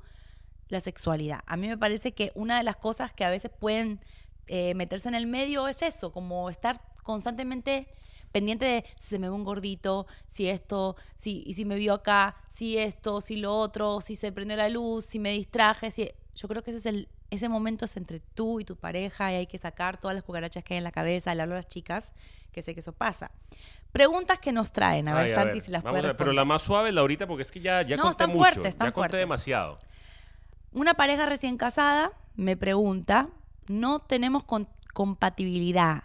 la 0.68 0.80
sexualidad. 0.80 1.40
A 1.46 1.56
mí 1.56 1.68
me 1.68 1.78
parece 1.78 2.12
que 2.12 2.32
una 2.34 2.58
de 2.58 2.64
las 2.64 2.76
cosas 2.76 3.12
que 3.12 3.24
a 3.24 3.30
veces 3.30 3.50
pueden 3.50 4.00
eh, 4.46 4.74
meterse 4.74 5.08
en 5.08 5.14
el 5.14 5.26
medio 5.26 5.68
es 5.68 5.82
eso, 5.82 6.12
como 6.12 6.50
estar 6.50 6.82
constantemente 7.02 7.88
pendiente 8.32 8.66
de 8.66 8.84
si 8.96 9.08
se 9.08 9.18
me 9.18 9.28
ve 9.28 9.34
un 9.34 9.44
gordito, 9.44 10.06
si 10.26 10.48
esto, 10.48 10.96
si, 11.14 11.42
y 11.46 11.54
si 11.54 11.64
me 11.64 11.76
vio 11.76 11.94
acá, 11.94 12.36
si 12.48 12.76
esto, 12.76 13.20
si 13.20 13.36
lo 13.36 13.56
otro, 13.56 14.00
si 14.00 14.14
se 14.16 14.32
prendió 14.32 14.56
la 14.56 14.68
luz, 14.68 15.06
si 15.06 15.18
me 15.18 15.30
distraje, 15.30 15.90
si... 15.90 16.10
Yo 16.34 16.48
creo 16.48 16.62
que 16.62 16.70
ese 16.70 16.80
es 16.80 16.86
el, 16.86 17.08
ese 17.30 17.48
momento 17.48 17.86
es 17.86 17.96
entre 17.96 18.20
tú 18.20 18.60
y 18.60 18.64
tu 18.66 18.76
pareja 18.76 19.32
y 19.32 19.36
hay 19.36 19.46
que 19.46 19.56
sacar 19.56 19.98
todas 19.98 20.14
las 20.14 20.22
cucarachas 20.22 20.62
que 20.62 20.74
hay 20.74 20.78
en 20.78 20.84
la 20.84 20.92
cabeza, 20.92 21.34
le 21.34 21.40
hablo 21.40 21.54
a 21.54 21.58
las 21.58 21.68
chicas, 21.68 22.12
que 22.56 22.62
sé 22.62 22.72
que 22.72 22.80
eso 22.80 22.92
pasa. 22.92 23.30
Preguntas 23.92 24.38
que 24.38 24.50
nos 24.50 24.72
traen, 24.72 25.08
a 25.08 25.14
ver, 25.14 25.26
Ay, 25.26 25.34
Santi, 25.34 25.60
si 25.60 25.70
las 25.70 25.82
vamos 25.82 25.98
puede 25.98 26.08
a 26.08 26.12
ver, 26.12 26.16
Pero 26.16 26.32
la 26.32 26.46
más 26.46 26.62
suave, 26.62 26.90
Laurita, 26.90 27.26
porque 27.26 27.42
es 27.42 27.50
que 27.52 27.60
ya, 27.60 27.82
ya 27.82 27.98
No, 27.98 28.04
conté 28.04 28.12
están 28.24 28.28
mucho. 28.30 28.38
fuertes, 28.38 28.66
están 28.66 28.86
ya 28.88 28.92
conté 28.92 29.00
fuertes. 29.10 29.20
demasiado. 29.20 29.78
Una 30.72 30.94
pareja 30.94 31.26
recién 31.26 31.58
casada 31.58 32.12
me 32.34 32.56
pregunta 32.56 33.28
no 33.68 33.98
tenemos 34.00 34.42
con- 34.44 34.68
compatibilidad. 34.94 36.04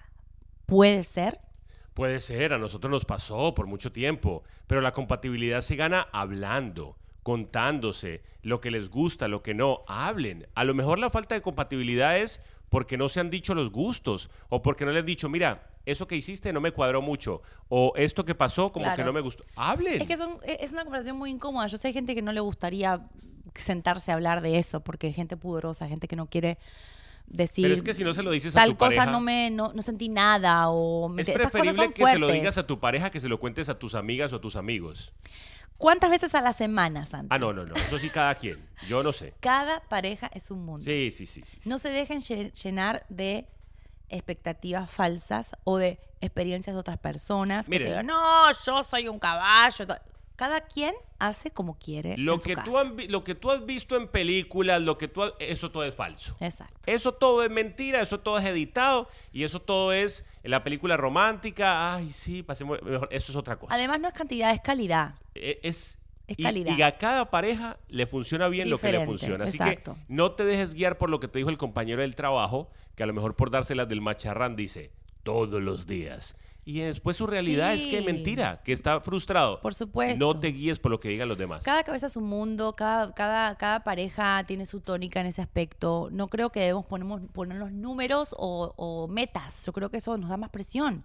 ¿Puede 0.65 1.05
ser? 1.05 1.39
Puede 1.93 2.19
ser, 2.19 2.51
a 2.51 2.57
nosotros 2.57 2.91
nos 2.91 3.05
pasó 3.05 3.53
por 3.55 3.65
mucho 3.65 3.93
tiempo, 3.93 4.43
pero 4.67 4.81
la 4.81 4.91
compatibilidad 4.93 5.61
se 5.61 5.77
gana 5.77 6.05
hablando, 6.11 6.97
contándose 7.23 8.23
lo 8.41 8.59
que 8.59 8.71
les 8.71 8.89
gusta, 8.89 9.29
lo 9.29 9.41
que 9.41 9.53
no, 9.53 9.83
hablen. 9.87 10.47
A 10.55 10.65
lo 10.65 10.73
mejor 10.73 10.99
la 10.99 11.09
falta 11.09 11.33
de 11.35 11.41
compatibilidad 11.41 12.17
es 12.17 12.41
porque 12.69 12.97
no 12.97 13.07
se 13.09 13.19
han 13.21 13.29
dicho 13.29 13.53
los 13.53 13.71
gustos 13.71 14.29
o 14.49 14.61
porque 14.61 14.83
no 14.85 14.91
le 14.91 14.99
han 14.99 15.05
dicho, 15.05 15.27
mira, 15.29 15.70
eso 15.85 16.07
que 16.07 16.15
hiciste 16.15 16.53
no 16.53 16.61
me 16.61 16.71
cuadró 16.71 17.01
mucho 17.01 17.41
o 17.69 17.93
esto 17.95 18.23
que 18.25 18.35
pasó 18.35 18.71
como 18.71 18.93
que 18.95 19.03
no 19.03 19.13
me 19.13 19.21
gustó. 19.21 19.43
Hablen. 19.55 20.01
Es 20.01 20.07
que 20.07 20.17
son- 20.17 20.37
e, 20.43 20.57
es 20.61 20.71
una 20.73 20.83
conversación 20.83 21.17
muy 21.17 21.31
incómoda. 21.31 21.67
Yo 21.67 21.77
sé 21.77 21.87
hay 21.87 21.93
gente 21.93 22.13
que 22.15 22.21
no 22.21 22.31
le 22.31 22.39
gustaría 22.41 23.01
sentarse 23.55 24.11
a 24.11 24.15
hablar 24.15 24.41
de 24.41 24.57
eso 24.59 24.81
porque 24.81 25.07
hay 25.07 25.13
gente 25.13 25.37
pudorosa, 25.37 25.87
gente 25.87 26.07
que 26.07 26.15
no 26.15 26.27
quiere 26.27 26.57
decir 27.27 27.63
Pero 27.63 27.75
es 27.75 27.83
que 27.83 27.93
si 27.93 28.03
no 28.03 28.13
se 28.13 28.23
lo 28.23 28.31
dices 28.31 28.55
a 28.55 28.59
tal 28.59 28.69
tu 28.71 28.77
cosa 28.77 28.89
pareja, 28.89 29.05
no 29.11 29.21
me 29.21 29.49
no, 29.51 29.71
no 29.73 29.81
sentí 29.81 30.09
nada 30.09 30.69
o 30.69 31.07
me- 31.09 31.21
es 31.21 31.29
esas 31.29 31.43
cosas 31.43 31.51
preferible 31.51 31.83
son 31.85 31.93
que 31.93 32.05
se 32.11 32.19
lo 32.19 32.31
digas 32.31 32.57
a 32.57 32.67
tu 32.67 32.79
pareja 32.79 33.09
que 33.09 33.19
se 33.19 33.27
lo 33.29 33.39
cuentes 33.39 33.69
a 33.69 33.79
tus 33.79 33.95
amigas 33.95 34.33
o 34.33 34.37
a 34.37 34.41
tus 34.41 34.55
amigos. 34.55 35.13
¿Cuántas 35.77 36.11
veces 36.11 36.35
a 36.35 36.41
la 36.41 36.53
semana, 36.53 37.05
Santi? 37.07 37.27
Ah, 37.31 37.39
no, 37.39 37.53
no, 37.53 37.65
no, 37.65 37.73
eso 37.75 37.97
sí 37.97 38.09
cada 38.11 38.35
quien. 38.35 38.63
Yo 38.87 39.01
no 39.01 39.11
sé. 39.11 39.33
Cada 39.39 39.79
pareja 39.81 40.29
es 40.33 40.51
un 40.51 40.63
mundo. 40.63 40.83
Sí, 40.83 41.09
sí, 41.11 41.25
sí, 41.25 41.41
sí. 41.43 41.57
sí. 41.59 41.67
No 41.69 41.79
se 41.79 41.89
dejen 41.89 42.19
lle- 42.19 42.51
llenar 42.53 43.03
de 43.09 43.47
expectativas 44.11 44.89
falsas 44.91 45.51
o 45.63 45.77
de 45.77 45.99
experiencias 46.21 46.75
de 46.75 46.79
otras 46.79 46.97
personas 46.99 47.67
que 47.67 47.79
te 47.79 47.85
digan, 47.85 48.05
no, 48.05 48.19
yo 48.65 48.83
soy 48.83 49.07
un 49.07 49.19
caballo. 49.19 49.87
to-". 49.87 49.95
Cada 50.35 50.61
quien 50.61 50.95
hace 51.19 51.51
como 51.51 51.77
quiere. 51.77 52.17
Lo 52.17 52.33
en 52.33 52.39
su 52.39 52.45
que, 52.45 52.55
casa. 52.55 52.69
tú 52.69 52.95
lo 53.09 53.23
que 53.23 53.35
tú 53.35 53.51
has 53.51 53.63
visto 53.65 53.95
en 53.95 54.07
películas, 54.07 54.81
lo 54.81 54.97
que 54.97 55.07
tú 55.07 55.21
has- 55.21 55.33
eso 55.39 55.69
todo 55.69 55.83
es 55.83 55.93
falso. 55.93 56.35
Exacto. 56.39 56.79
Eso 56.87 57.13
todo 57.13 57.43
es 57.43 57.51
mentira, 57.51 58.01
eso 58.01 58.19
todo 58.19 58.39
es 58.39 58.45
editado 58.45 59.07
y 59.31 59.43
eso 59.43 59.61
todo 59.61 59.93
es 59.93 60.25
la 60.43 60.63
película 60.63 60.97
romántica. 60.97 61.93
Ay, 61.95 62.11
sí, 62.11 62.41
pasemos 62.41 62.81
mejor. 62.81 63.07
Eso 63.11 63.31
es 63.31 63.35
otra 63.35 63.59
cosa. 63.59 63.75
Además, 63.75 63.99
no 63.99 64.07
es 64.07 64.13
cantidad, 64.15 64.51
es 64.51 64.61
calidad. 64.61 65.13
E- 65.35 65.59
es, 65.61 65.99
calidad. 66.41 66.75
Y, 66.75 66.81
a 66.81 66.97
cada 66.97 67.29
pareja 67.29 67.77
le 67.87 68.07
funciona 68.07 68.47
bien 68.47 68.69
lo 68.69 68.79
que 68.79 68.91
le 68.91 69.05
funciona. 69.05 69.43
Así 69.45 69.57
exacto. 69.57 69.93
que 69.93 69.99
no 70.07 70.31
te 70.31 70.43
dejes 70.43 70.73
guiar 70.73 70.97
por 70.97 71.09
lo 71.11 71.19
que 71.19 71.27
te 71.27 71.37
dijo 71.37 71.51
el 71.51 71.57
compañero 71.59 72.01
del 72.01 72.15
trabajo, 72.15 72.69
que 72.95 73.03
a 73.03 73.05
lo 73.05 73.13
mejor 73.13 73.35
por 73.35 73.51
dárselas 73.51 73.87
del 73.87 74.01
macharrán 74.01 74.55
dice 74.55 74.91
todos 75.23 75.61
los 75.61 75.87
días. 75.87 76.35
Y 76.63 76.81
después 76.81 77.17
su 77.17 77.25
realidad 77.25 77.73
es 77.73 77.87
que 77.87 77.97
es 77.97 78.05
mentira, 78.05 78.61
que 78.63 78.71
está 78.71 79.01
frustrado. 79.01 79.59
Por 79.61 79.73
supuesto. 79.73 80.19
No 80.19 80.39
te 80.39 80.49
guíes 80.49 80.77
por 80.77 80.91
lo 80.91 80.99
que 80.99 81.09
digan 81.09 81.27
los 81.27 81.37
demás. 81.37 81.63
Cada 81.63 81.83
cabeza 81.83 82.05
es 82.05 82.15
un 82.15 82.25
mundo, 82.25 82.75
cada, 82.75 83.13
cada, 83.15 83.57
cada 83.57 83.83
pareja 83.83 84.43
tiene 84.45 84.67
su 84.67 84.79
tónica 84.79 85.19
en 85.19 85.25
ese 85.25 85.41
aspecto. 85.41 86.09
No 86.11 86.27
creo 86.27 86.51
que 86.51 86.59
debemos 86.59 86.85
ponemos, 86.85 87.21
poner 87.33 87.57
los 87.57 87.71
números 87.71 88.35
o, 88.37 88.73
o 88.77 89.07
metas. 89.07 89.65
Yo 89.65 89.73
creo 89.73 89.89
que 89.89 89.97
eso 89.97 90.15
nos 90.19 90.29
da 90.29 90.37
más 90.37 90.51
presión. 90.51 91.03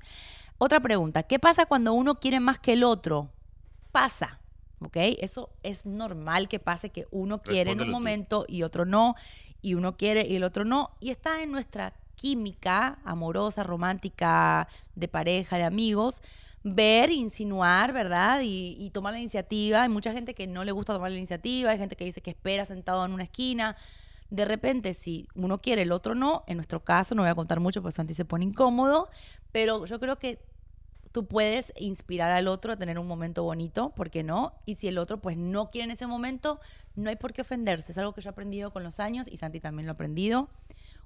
Otra 0.58 0.80
pregunta, 0.80 1.22
¿qué 1.22 1.38
pasa 1.38 1.64
cuando 1.64 1.94
uno 1.94 2.20
quiere 2.20 2.38
más 2.38 2.58
que 2.58 2.74
el 2.74 2.84
otro? 2.84 3.30
Pasa, 3.92 4.40
¿ok? 4.80 4.96
Eso 5.20 5.50
es 5.62 5.86
normal 5.86 6.48
que 6.48 6.58
pase 6.58 6.90
que 6.90 7.06
uno 7.10 7.42
quiere 7.42 7.72
en 7.72 7.80
un 7.80 7.86
tú. 7.86 7.92
momento 7.92 8.44
y 8.46 8.62
otro 8.62 8.84
no, 8.84 9.14
y 9.66 9.74
uno 9.74 9.96
quiere 9.96 10.24
y 10.24 10.36
el 10.36 10.44
otro 10.44 10.64
no, 10.64 10.92
y 11.00 11.10
está 11.10 11.42
en 11.42 11.50
nuestra 11.50 11.92
química 12.14 13.00
amorosa, 13.04 13.64
romántica, 13.64 14.68
de 14.94 15.08
pareja, 15.08 15.56
de 15.56 15.64
amigos, 15.64 16.22
ver, 16.62 17.10
insinuar, 17.10 17.92
¿verdad? 17.92 18.42
Y, 18.42 18.76
y 18.78 18.90
tomar 18.90 19.14
la 19.14 19.18
iniciativa. 19.18 19.82
Hay 19.82 19.88
mucha 19.88 20.12
gente 20.12 20.34
que 20.34 20.46
no 20.46 20.62
le 20.62 20.70
gusta 20.70 20.92
tomar 20.92 21.10
la 21.10 21.16
iniciativa, 21.16 21.72
hay 21.72 21.78
gente 21.78 21.96
que 21.96 22.04
dice 22.04 22.20
que 22.20 22.30
espera 22.30 22.64
sentado 22.64 23.04
en 23.04 23.12
una 23.12 23.24
esquina. 23.24 23.76
De 24.30 24.44
repente, 24.44 24.94
si 24.94 25.26
uno 25.34 25.58
quiere, 25.58 25.82
el 25.82 25.90
otro 25.90 26.14
no. 26.14 26.44
En 26.46 26.58
nuestro 26.58 26.84
caso, 26.84 27.16
no 27.16 27.22
voy 27.22 27.30
a 27.32 27.34
contar 27.34 27.58
mucho 27.58 27.82
porque 27.82 27.96
Santi 27.96 28.14
se 28.14 28.24
pone 28.24 28.44
incómodo, 28.44 29.08
pero 29.50 29.84
yo 29.84 29.98
creo 29.98 30.16
que 30.16 30.38
tú 31.16 31.26
puedes 31.26 31.72
inspirar 31.78 32.30
al 32.30 32.46
otro 32.46 32.74
a 32.74 32.76
tener 32.76 32.98
un 32.98 33.06
momento 33.06 33.42
bonito, 33.42 33.88
¿por 33.94 34.10
qué 34.10 34.22
no? 34.22 34.52
Y 34.66 34.74
si 34.74 34.86
el 34.86 34.98
otro 34.98 35.18
pues 35.18 35.38
no 35.38 35.70
quiere 35.70 35.86
en 35.86 35.90
ese 35.92 36.06
momento, 36.06 36.60
no 36.94 37.08
hay 37.08 37.16
por 37.16 37.32
qué 37.32 37.40
ofenderse. 37.40 37.92
Es 37.92 37.96
algo 37.96 38.12
que 38.12 38.20
yo 38.20 38.28
he 38.28 38.32
aprendido 38.32 38.70
con 38.70 38.84
los 38.84 39.00
años 39.00 39.26
y 39.26 39.38
Santi 39.38 39.58
también 39.58 39.86
lo 39.86 39.92
ha 39.92 39.94
aprendido. 39.94 40.50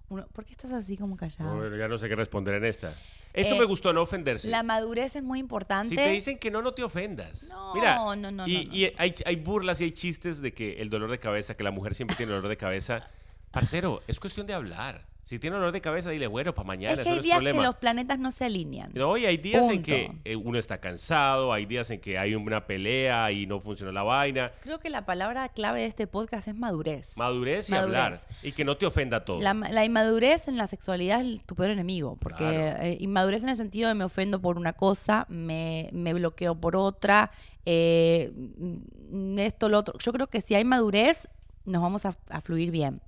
Uno, 0.08 0.26
¿Por 0.32 0.44
qué 0.44 0.50
estás 0.52 0.72
así 0.72 0.96
como 0.96 1.16
callado? 1.16 1.54
Bueno, 1.56 1.76
ya 1.76 1.86
no 1.86 1.96
sé 1.96 2.08
qué 2.08 2.16
responder 2.16 2.56
en 2.56 2.64
esta. 2.64 2.92
Eso 3.32 3.54
Eh, 3.54 3.58
me 3.60 3.64
gustó, 3.66 3.92
no 3.92 4.02
ofenderse. 4.02 4.48
La 4.48 4.64
madurez 4.64 5.14
es 5.14 5.22
muy 5.22 5.38
importante. 5.38 5.90
Si 5.90 5.94
te 5.94 6.10
dicen 6.10 6.38
que 6.40 6.50
no, 6.50 6.60
no 6.60 6.74
te 6.74 6.82
ofendas. 6.82 7.48
No, 7.50 7.72
Mira, 7.76 7.94
no, 7.94 8.16
no, 8.16 8.32
no, 8.32 8.48
Y, 8.48 8.64
no. 8.64 8.74
y 8.74 8.92
hay, 8.98 9.14
hay 9.24 9.36
burlas 9.36 9.80
y 9.80 9.84
hay 9.84 9.92
chistes 9.92 10.40
de 10.42 10.52
que 10.52 10.82
el 10.82 10.90
dolor 10.90 11.08
de 11.12 11.20
cabeza, 11.20 11.56
que 11.56 11.62
la 11.62 11.70
mujer 11.70 11.94
siempre 11.94 12.16
tiene 12.16 12.32
dolor 12.32 12.48
de 12.48 12.56
cabeza. 12.56 13.06
Parcero, 13.52 14.02
es 14.08 14.18
cuestión 14.18 14.48
de 14.48 14.54
hablar. 14.54 15.06
Si 15.24 15.38
tiene 15.38 15.54
dolor 15.56 15.70
de 15.70 15.80
cabeza, 15.80 16.10
dile, 16.10 16.26
bueno, 16.26 16.52
para 16.54 16.66
mañana, 16.66 16.94
es 16.94 17.00
que 17.02 17.08
hay 17.08 17.14
no 17.14 17.20
es 17.20 17.24
días 17.24 17.38
que 17.40 17.52
los 17.62 17.76
planetas 17.76 18.18
no 18.18 18.32
se 18.32 18.46
alinean. 18.46 18.90
No, 18.94 19.14
hay 19.14 19.36
días 19.36 19.68
en 19.70 19.80
que 19.82 20.10
eh, 20.24 20.34
uno 20.34 20.58
está 20.58 20.78
cansado, 20.80 21.52
hay 21.52 21.66
días 21.66 21.88
en 21.90 22.00
que 22.00 22.18
hay 22.18 22.34
una 22.34 22.66
pelea 22.66 23.30
y 23.30 23.46
no 23.46 23.60
funciona 23.60 23.92
la 23.92 24.02
vaina. 24.02 24.50
Creo 24.60 24.80
que 24.80 24.90
la 24.90 25.06
palabra 25.06 25.48
clave 25.50 25.82
de 25.82 25.86
este 25.86 26.06
podcast 26.08 26.48
es 26.48 26.56
madurez. 26.56 27.16
Madurez 27.16 27.68
y 27.68 27.72
Madurez. 27.72 27.94
hablar. 28.00 28.18
Y 28.42 28.52
que 28.52 28.64
no 28.64 28.76
te 28.76 28.86
ofenda 28.86 29.24
todo. 29.24 29.40
La, 29.40 29.54
la 29.54 29.84
inmadurez 29.84 30.48
en 30.48 30.56
la 30.56 30.66
sexualidad 30.66 31.20
es 31.24 31.44
tu 31.44 31.54
peor 31.54 31.70
enemigo, 31.70 32.16
porque 32.20 32.44
Claro. 32.44 32.82
eh, 32.82 32.96
inmadurez 32.98 33.44
en 33.44 33.50
el 33.50 33.56
sentido 33.56 33.88
de 33.88 33.94
me 33.94 34.02
ofendo 34.04 34.40
por 34.40 34.56
una 34.56 34.72
cosa, 34.72 35.26
me, 35.28 35.90
me 35.92 36.12
bloqueo 36.12 36.56
por 36.56 36.74
otra, 36.74 37.30
eh, 37.66 38.32
mm, 38.34 39.38
esto, 39.38 39.68
lo 39.68 39.78
otro. 39.78 39.96
Yo 39.98 40.12
creo 40.12 40.26
que 40.26 40.40
si 40.40 40.56
hay 40.56 40.64
madurez, 40.64 41.28
nos 41.66 41.82
vamos 41.82 42.04
a, 42.06 42.16
a 42.30 42.40
fluir 42.40 42.70
bien. 42.72 43.00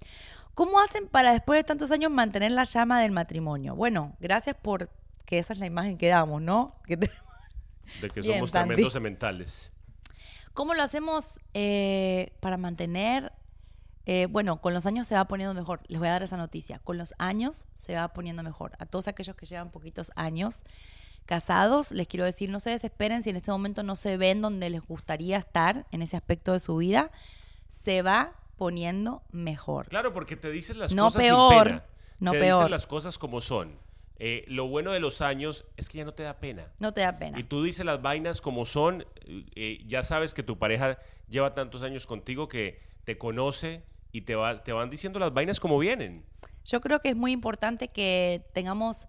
¿Cómo 0.55 0.81
hacen 0.81 1.09
para 1.09 1.33
después 1.33 1.59
de 1.59 1.65
tantos 1.65 1.91
años 1.91 2.11
mantener 2.11 2.53
la 2.53 2.65
llama 2.65 3.01
del 3.01 3.12
matrimonio? 3.12 3.75
Bueno, 3.75 4.17
gracias 4.21 4.57
por 4.61 4.91
que 5.25 5.38
esa 5.38 5.53
es 5.53 5.59
la 5.59 5.67
imagen 5.67 5.97
que 5.97 6.09
damos, 6.09 6.43
¿no? 6.43 6.73
Que 6.87 6.97
de 6.97 8.11
que 8.11 8.21
Bien, 8.23 8.37
somos 8.37 8.51
Santi. 8.51 8.69
tremendos 8.69 8.93
sementales. 8.93 9.71
¿Cómo 10.55 10.75
lo 10.75 10.83
hacemos 10.83 11.41
eh, 11.55 12.33
para 12.41 12.57
mantener? 12.57 13.33
eh, 14.05 14.27
bueno, 14.27 14.61
con 14.61 14.75
los 14.75 14.85
años 14.87 15.07
se 15.07 15.15
va 15.15 15.27
poniendo 15.27 15.55
mejor. 15.55 15.81
Les 15.87 15.99
voy 15.99 16.09
a 16.09 16.12
dar 16.12 16.23
esa 16.23 16.37
noticia. 16.37 16.81
Con 16.81 16.99
los 16.99 17.15
años 17.19 17.67
se 17.75 17.95
va 17.95 18.09
poniendo 18.09 18.43
mejor. 18.43 18.73
A 18.79 18.87
todos 18.87 19.07
aquellos 19.09 19.37
que 19.37 19.47
llevan 19.47 19.71
poquitos 19.71 20.11
años 20.17 20.65
casados, 21.25 21.93
les 21.93 22.09
quiero 22.09 22.25
decir, 22.25 22.51
no 22.51 22.59
se 22.59 22.71
desesperen 22.71 23.23
si 23.23 23.31
en 23.31 23.37
este 23.37 23.53
momento 23.53 23.83
no 23.85 23.95
se 23.95 24.17
ven 24.17 24.43
donde 24.43 24.71
les 24.71 24.83
gustaría 24.83 25.38
estar 25.38 25.87
en 25.93 26.03
ese 26.03 26.17
aspecto 26.17 26.53
de 26.53 26.61
su 26.61 26.77
vida. 26.77 27.12
Se 27.69 28.03
va 28.03 28.33
poniendo 28.62 29.25
mejor. 29.33 29.88
Claro, 29.88 30.12
porque 30.12 30.37
te 30.37 30.48
dices 30.53 30.77
las 30.77 30.94
No 30.94 31.07
cosas 31.07 31.22
peor, 31.25 31.53
sin 31.66 31.68
pena. 31.68 31.85
no 32.20 32.31
te 32.31 32.38
peor. 32.38 32.59
dices 32.59 32.70
las 32.70 32.87
cosas 32.87 33.18
como 33.18 33.40
son. 33.40 33.77
Eh, 34.20 34.44
lo 34.46 34.68
bueno 34.68 34.92
de 34.92 35.01
los 35.01 35.20
años 35.20 35.64
es 35.77 35.88
que 35.88 35.98
ya 35.98 36.05
no 36.05 36.14
te 36.14 36.22
da 36.22 36.38
pena. 36.38 36.70
No 36.79 36.92
te 36.94 37.01
da 37.01 37.18
pena. 37.18 37.40
Y 37.40 37.42
tú 37.42 37.64
dices 37.64 37.85
las 37.85 38.01
vainas 38.01 38.40
como 38.40 38.64
son, 38.64 39.05
eh, 39.57 39.83
ya 39.88 40.05
sabes 40.05 40.33
que 40.33 40.44
tu 40.44 40.61
pareja 40.61 40.96
lleva 41.29 41.55
tantos 41.55 41.83
años 41.83 42.07
contigo 42.07 42.46
que 42.46 42.79
te 43.03 43.18
conoce 43.18 43.83
y 44.12 44.20
te, 44.20 44.37
va, 44.37 44.57
te 44.57 44.72
van 44.72 44.90
diciendo 44.90 45.18
las 45.18 45.35
vainas 45.35 45.59
como 45.59 45.77
vienen. 45.77 46.25
Yo 46.64 46.81
creo 46.81 47.01
que 47.01 47.09
es 47.09 47.16
muy 47.16 47.33
importante 47.33 47.88
que 47.88 48.46
tengamos 48.53 49.09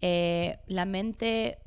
eh, 0.00 0.60
la 0.66 0.86
mente 0.86 1.58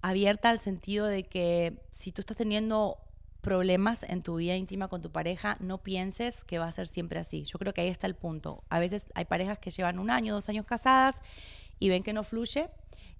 abierta 0.00 0.50
al 0.50 0.60
sentido 0.60 1.06
de 1.06 1.24
que 1.24 1.82
si 1.90 2.12
tú 2.12 2.20
estás 2.20 2.36
teniendo 2.36 2.98
problemas 3.46 4.02
en 4.02 4.22
tu 4.22 4.34
vida 4.36 4.56
íntima 4.56 4.88
con 4.88 5.00
tu 5.02 5.12
pareja, 5.12 5.56
no 5.60 5.78
pienses 5.78 6.42
que 6.42 6.58
va 6.58 6.66
a 6.66 6.72
ser 6.72 6.88
siempre 6.88 7.20
así. 7.20 7.44
Yo 7.44 7.60
creo 7.60 7.72
que 7.72 7.80
ahí 7.82 7.88
está 7.88 8.08
el 8.08 8.16
punto. 8.16 8.64
A 8.70 8.80
veces 8.80 9.06
hay 9.14 9.24
parejas 9.24 9.60
que 9.60 9.70
llevan 9.70 10.00
un 10.00 10.10
año, 10.10 10.34
dos 10.34 10.48
años 10.48 10.66
casadas 10.66 11.20
y 11.78 11.88
ven 11.88 12.02
que 12.02 12.12
no 12.12 12.24
fluye 12.24 12.68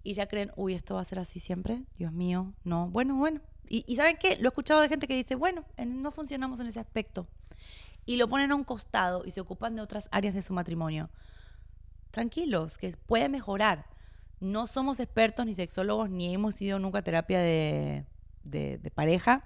y 0.02 0.14
ya 0.14 0.26
creen, 0.26 0.50
uy, 0.56 0.74
esto 0.74 0.96
va 0.96 1.02
a 1.02 1.04
ser 1.04 1.20
así 1.20 1.38
siempre. 1.38 1.84
Dios 1.96 2.12
mío, 2.12 2.52
no. 2.64 2.88
Bueno, 2.90 3.14
bueno. 3.14 3.40
Y, 3.68 3.84
y 3.86 3.94
¿saben 3.94 4.16
qué? 4.18 4.36
Lo 4.38 4.48
he 4.48 4.48
escuchado 4.48 4.80
de 4.80 4.88
gente 4.88 5.06
que 5.06 5.14
dice, 5.14 5.36
bueno, 5.36 5.64
en- 5.76 6.02
no 6.02 6.10
funcionamos 6.10 6.58
en 6.58 6.66
ese 6.66 6.80
aspecto. 6.80 7.28
Y 8.04 8.16
lo 8.16 8.26
ponen 8.28 8.50
a 8.50 8.56
un 8.56 8.64
costado 8.64 9.24
y 9.24 9.30
se 9.30 9.40
ocupan 9.40 9.76
de 9.76 9.82
otras 9.82 10.08
áreas 10.10 10.34
de 10.34 10.42
su 10.42 10.52
matrimonio 10.52 11.08
tranquilos, 12.10 12.78
que 12.78 12.90
puede 13.06 13.28
mejorar. 13.28 13.86
No 14.40 14.66
somos 14.66 15.00
expertos 15.00 15.46
ni 15.46 15.54
sexólogos, 15.54 16.10
ni 16.10 16.34
hemos 16.34 16.60
ido 16.60 16.78
nunca 16.78 16.98
a 16.98 17.02
terapia 17.02 17.38
de, 17.40 18.06
de- 18.42 18.78
de 18.78 18.90
pareja, 18.90 19.44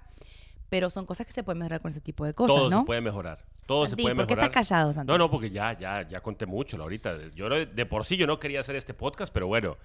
pero 0.71 0.89
son 0.89 1.05
cosas 1.05 1.27
que 1.27 1.33
se 1.33 1.43
pueden 1.43 1.59
mejorar 1.59 1.81
con 1.81 1.91
ese 1.91 1.99
tipo 1.99 2.25
de 2.25 2.33
cosas, 2.33 2.55
Todo 2.55 2.69
¿no? 2.69 2.79
se 2.79 2.85
puede 2.85 3.01
mejorar. 3.01 3.43
Todo 3.65 3.85
Santi, 3.85 4.01
se 4.01 4.05
puede 4.05 4.15
¿por 4.15 4.25
qué 4.25 4.35
mejorar. 4.35 4.49
estás 4.51 4.67
callado, 4.69 4.93
Santi? 4.93 5.11
No, 5.11 5.17
no, 5.17 5.29
porque 5.29 5.49
ya, 5.51 5.77
ya, 5.77 6.07
ya 6.07 6.21
conté 6.21 6.45
mucho 6.45 6.81
ahorita. 6.81 7.17
Yo 7.35 7.49
no- 7.49 7.57
de 7.57 7.85
por 7.85 8.05
sí 8.05 8.15
yo 8.15 8.25
no 8.25 8.39
quería 8.39 8.61
hacer 8.61 8.77
este 8.77 8.93
podcast, 8.93 9.33
pero 9.33 9.47
bueno, 9.47 9.75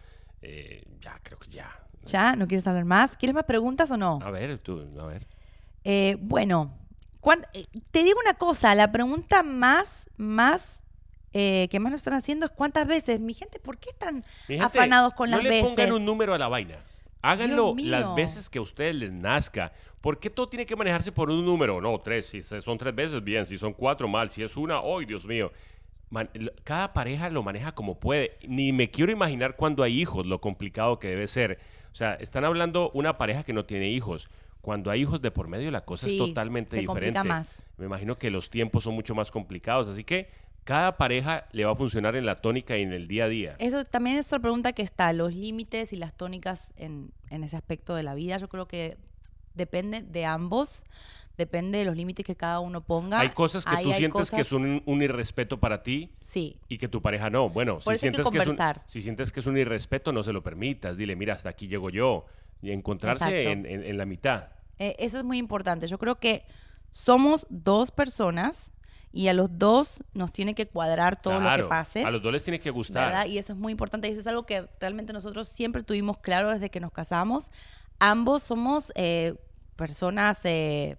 eh, 0.42 0.84
ya 1.00 1.18
creo 1.24 1.40
que 1.40 1.48
ya. 1.48 1.76
¿Ya? 2.04 2.36
¿No 2.36 2.46
quieres 2.46 2.64
hablar 2.68 2.84
más? 2.84 3.16
¿Quieres 3.16 3.34
más 3.34 3.44
preguntas 3.46 3.90
o 3.90 3.96
no? 3.96 4.20
A 4.22 4.30
ver, 4.30 4.58
tú, 4.58 4.88
a 5.00 5.06
ver. 5.06 5.26
Eh, 5.82 6.16
bueno, 6.20 6.70
eh, 7.52 7.66
te 7.90 8.04
digo 8.04 8.20
una 8.24 8.34
cosa, 8.34 8.72
la 8.76 8.92
pregunta 8.92 9.42
más, 9.42 10.08
más, 10.16 10.84
eh, 11.32 11.66
que 11.68 11.80
más 11.80 11.90
nos 11.90 11.98
están 11.98 12.14
haciendo 12.14 12.46
es 12.46 12.52
cuántas 12.52 12.86
veces, 12.86 13.18
mi 13.18 13.34
gente, 13.34 13.58
¿por 13.58 13.78
qué 13.78 13.90
están 13.90 14.24
gente, 14.46 14.62
afanados 14.64 15.14
con 15.14 15.30
no 15.30 15.38
las 15.38 15.42
le 15.44 15.50
veces? 15.50 15.66
pongan 15.68 15.90
un 15.92 16.04
número 16.04 16.32
a 16.32 16.38
la 16.38 16.46
vaina. 16.46 16.76
Háganlo 17.30 17.74
las 17.78 18.14
veces 18.14 18.48
que 18.48 18.58
a 18.58 18.62
ustedes 18.62 18.94
les 18.94 19.12
nazca. 19.12 19.72
¿Por 20.00 20.18
qué 20.20 20.30
todo 20.30 20.48
tiene 20.48 20.64
que 20.66 20.76
manejarse 20.76 21.10
por 21.12 21.30
un 21.30 21.44
número? 21.44 21.80
No, 21.80 21.98
tres. 22.00 22.26
Si 22.26 22.40
son 22.42 22.78
tres 22.78 22.94
veces, 22.94 23.22
bien. 23.24 23.46
Si 23.46 23.58
son 23.58 23.72
cuatro, 23.72 24.06
mal. 24.08 24.30
Si 24.30 24.42
es 24.42 24.56
una, 24.56 24.78
¡ay, 24.78 25.04
Dios 25.06 25.24
mío! 25.26 25.50
man- 26.08 26.30
cada 26.62 26.92
pareja 26.92 27.28
lo 27.30 27.42
maneja 27.42 27.72
como 27.74 27.98
puede. 27.98 28.38
Ni 28.46 28.72
me 28.72 28.90
quiero 28.90 29.10
imaginar 29.10 29.56
cuando 29.56 29.82
hay 29.82 30.00
hijos, 30.00 30.24
lo 30.24 30.40
complicado 30.40 30.98
que 31.00 31.08
debe 31.08 31.26
ser. 31.26 31.58
O 31.92 31.96
sea, 31.96 32.14
están 32.14 32.44
hablando 32.44 32.90
una 32.94 33.18
pareja 33.18 33.42
que 33.42 33.52
no 33.52 33.64
tiene 33.64 33.88
hijos. 33.90 34.28
Cuando 34.60 34.90
hay 34.90 35.02
hijos 35.02 35.20
de 35.22 35.30
por 35.30 35.48
medio, 35.48 35.70
la 35.70 35.84
cosa 35.84 36.06
Sí, 36.06 36.12
es 36.12 36.18
totalmente 36.18 36.76
se 36.78 36.84
complica 36.84 37.22
diferente. 37.22 37.28
más. 37.28 37.64
Me 37.76 37.86
imagino 37.86 38.18
que 38.18 38.30
los 38.30 38.50
tiempos 38.50 38.84
son 38.84 38.94
mucho 38.94 39.14
más 39.14 39.30
complicados. 39.30 39.88
Así 39.88 40.04
que 40.04 40.28
cada 40.66 40.96
pareja 40.98 41.46
le 41.52 41.64
va 41.64 41.72
a 41.72 41.76
funcionar 41.76 42.16
en 42.16 42.26
la 42.26 42.40
tónica 42.42 42.76
y 42.76 42.82
en 42.82 42.92
el 42.92 43.06
día 43.06 43.24
a 43.24 43.28
día. 43.28 43.56
Eso 43.60 43.84
también 43.84 44.16
es 44.16 44.26
otra 44.26 44.40
pregunta 44.40 44.72
que 44.72 44.82
está, 44.82 45.12
los 45.12 45.32
límites 45.32 45.92
y 45.92 45.96
las 45.96 46.12
tónicas 46.14 46.72
en, 46.76 47.12
en 47.30 47.44
ese 47.44 47.56
aspecto 47.56 47.94
de 47.94 48.02
la 48.02 48.14
vida. 48.14 48.36
Yo 48.38 48.48
creo 48.48 48.66
que 48.66 48.98
depende 49.54 50.02
de 50.02 50.24
ambos, 50.26 50.82
depende 51.38 51.78
de 51.78 51.84
los 51.84 51.96
límites 51.96 52.26
que 52.26 52.34
cada 52.34 52.58
uno 52.60 52.80
ponga. 52.82 53.20
Hay 53.20 53.30
cosas 53.30 53.64
que 53.64 53.76
Ahí 53.76 53.84
tú 53.84 53.92
sientes 53.92 54.30
que 54.30 54.42
son 54.44 54.64
un, 54.64 54.82
un 54.86 55.02
irrespeto 55.02 55.60
para 55.60 55.82
ti 55.84 56.16
Sí, 56.20 56.58
y 56.68 56.78
que 56.78 56.88
tu 56.88 57.00
pareja 57.00 57.30
no. 57.30 57.48
Bueno, 57.48 57.74
Por 57.78 57.94
si 57.96 58.08
que 58.08 58.12
sientes, 58.12 58.28
que 58.28 58.38
es 58.38 58.46
un, 58.48 58.58
si 58.86 59.02
sientes 59.02 59.30
que 59.32 59.40
es 59.40 59.46
un 59.46 59.56
irrespeto, 59.56 60.12
no 60.12 60.22
se 60.24 60.32
lo 60.32 60.42
permitas. 60.42 60.96
Dile, 60.96 61.14
mira, 61.16 61.34
hasta 61.34 61.48
aquí 61.48 61.68
llego 61.68 61.90
yo. 61.90 62.26
Y 62.60 62.72
encontrarse 62.72 63.50
en, 63.52 63.66
en- 63.66 63.84
en 63.84 63.96
la 63.98 64.04
mitad. 64.06 64.48
Eh, 64.78 64.96
eso 64.98 65.18
es 65.18 65.24
muy 65.24 65.38
importante. 65.38 65.86
Yo 65.86 65.98
creo 65.98 66.18
que 66.18 66.42
somos 66.90 67.46
dos 67.50 67.90
personas 67.90 68.72
y 69.16 69.28
a 69.28 69.32
los 69.32 69.58
dos 69.58 69.96
nos 70.12 70.30
tiene 70.30 70.54
que 70.54 70.66
cuadrar 70.68 71.20
todo 71.20 71.40
lo 71.40 71.56
que 71.56 71.62
pase. 71.64 72.04
A 72.04 72.10
los 72.10 72.20
dos 72.22 72.32
les 72.32 72.44
tiene 72.44 72.60
que 72.60 72.70
gustar. 72.70 73.06
¿verdad? 73.06 73.26
Y 73.26 73.38
eso 73.38 73.52
es 73.54 73.58
muy 73.58 73.72
importante 73.72 74.08
y 74.08 74.12
eso 74.12 74.20
es 74.20 74.26
algo 74.26 74.44
que 74.44 74.68
realmente 74.78 75.12
nosotros 75.14 75.48
siempre 75.48 75.82
tuvimos 75.82 76.18
claro 76.18 76.50
desde 76.50 76.68
que 76.68 76.80
nos 76.80 76.92
casamos. 76.92 77.50
Ambos 77.98 78.42
somos 78.42 78.92
eh, 78.94 79.34
personas 79.74 80.40
eh, 80.44 80.96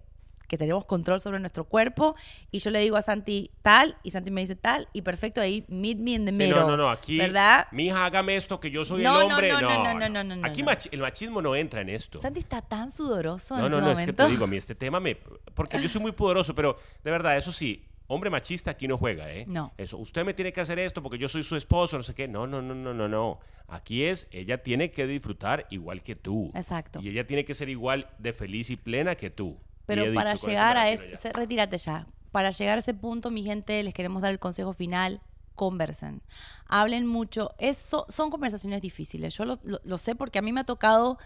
que 0.47 0.57
tenemos 0.57 0.85
control 0.85 1.19
sobre 1.19 1.39
nuestro 1.39 1.65
cuerpo 1.65 2.15
y 2.51 2.59
yo 2.59 2.71
le 2.71 2.79
digo 2.79 2.95
a 2.95 3.01
Santi 3.01 3.51
tal 3.61 3.97
y 4.01 4.11
Santi 4.11 4.31
me 4.31 4.39
dice 4.41 4.55
tal 4.55 4.87
y 4.93 5.01
perfecto 5.01 5.41
ahí 5.41 5.65
meet 5.67 5.97
me 5.97 6.11
in 6.11 6.25
the 6.25 6.31
Sí, 6.31 6.37
middle. 6.37 6.55
no, 6.55 6.67
no, 6.69 6.77
no, 6.77 6.89
aquí, 6.89 7.17
¿verdad? 7.17 7.67
mija, 7.71 8.05
hágame 8.05 8.37
esto, 8.37 8.59
que 8.59 8.71
yo 8.71 8.85
soy 8.85 9.03
No, 9.03 9.21
el 9.21 9.27
no, 9.27 9.33
hombre. 9.35 9.49
no, 9.49 9.61
no, 9.61 9.69
no, 9.69 9.93
no, 9.99 10.09
no, 10.09 10.23
no, 10.23 10.35
no, 10.37 10.47
Aquí 10.47 10.63
no. 10.63 10.71
machi- 10.71 10.89
el 10.91 11.01
machismo 11.01 11.41
no 11.41 11.53
entra 11.55 11.81
en 11.81 11.89
esto. 11.89 12.21
Santi 12.21 12.39
está 12.39 12.61
tan 12.61 12.91
sudoroso 12.93 13.57
No, 13.57 13.65
en 13.65 13.71
no, 13.71 13.77
este 13.77 13.85
no, 13.85 13.91
es 13.91 13.97
que 13.97 14.01
momento. 14.05 14.25
te 14.25 14.31
digo, 14.31 14.43
a 14.45 14.47
mí 14.47 14.55
este 14.57 14.73
tema 14.73 14.99
me... 15.01 15.17
Porque 15.53 15.81
yo 15.81 15.89
soy 15.89 16.01
muy 16.01 16.13
poderoso, 16.13 16.55
pero 16.55 16.77
de 17.03 17.11
verdad, 17.11 17.35
eso 17.35 17.51
sí, 17.51 17.83
hombre 18.07 18.29
machista 18.29 18.71
aquí 18.71 18.87
no 18.87 18.97
juega, 18.97 19.31
¿eh? 19.33 19.45
No. 19.47 19.73
Eso, 19.77 19.97
usted 19.97 20.25
me 20.25 20.33
tiene 20.33 20.51
que 20.53 20.61
hacer 20.61 20.79
esto 20.79 21.01
porque 21.03 21.17
yo 21.17 21.27
soy 21.29 21.43
su 21.43 21.55
esposo, 21.55 21.97
no 21.97 22.03
sé 22.03 22.13
qué. 22.15 22.27
No, 22.27 22.47
no, 22.47 22.61
no, 22.61 22.73
no, 22.75 22.93
no, 22.93 23.07
no. 23.07 23.39
Aquí 23.67 24.03
es, 24.05 24.27
ella 24.31 24.63
tiene 24.63 24.91
que 24.91 25.05
disfrutar 25.07 25.67
igual 25.69 26.01
que 26.03 26.15
tú. 26.15 26.51
Exacto. 26.55 26.99
Y 27.01 27.09
ella 27.09 27.27
tiene 27.27 27.43
que 27.45 27.53
ser 27.53 27.69
igual 27.69 28.09
de 28.17 28.33
feliz 28.33 28.69
y 28.69 28.75
plena 28.77 29.15
que 29.15 29.29
tú. 29.29 29.57
Pero 29.85 30.13
para 30.13 30.33
dicho, 30.33 30.47
llegar 30.47 30.77
a 30.77 30.89
ese, 30.89 31.11
ya. 31.23 31.31
retírate 31.33 31.77
ya. 31.77 32.07
Para 32.31 32.51
llegar 32.51 32.77
a 32.77 32.79
ese 32.79 32.93
punto, 32.93 33.31
mi 33.31 33.43
gente, 33.43 33.81
les 33.83 33.93
queremos 33.93 34.21
dar 34.21 34.31
el 34.31 34.39
consejo 34.39 34.73
final. 34.73 35.21
Conversen. 35.55 36.21
Hablen 36.67 37.07
mucho. 37.07 37.55
Eso, 37.57 38.05
son 38.09 38.29
conversaciones 38.29 38.81
difíciles. 38.81 39.35
Yo 39.35 39.43
lo, 39.45 39.57
lo- 39.63 39.79
lo 39.83 39.97
sé 39.97 40.13
porque 40.15 40.37
a 40.39 40.41
mí 40.41 40.53
me 40.53 40.59
ha 40.61 40.65
tocado, 40.65 41.17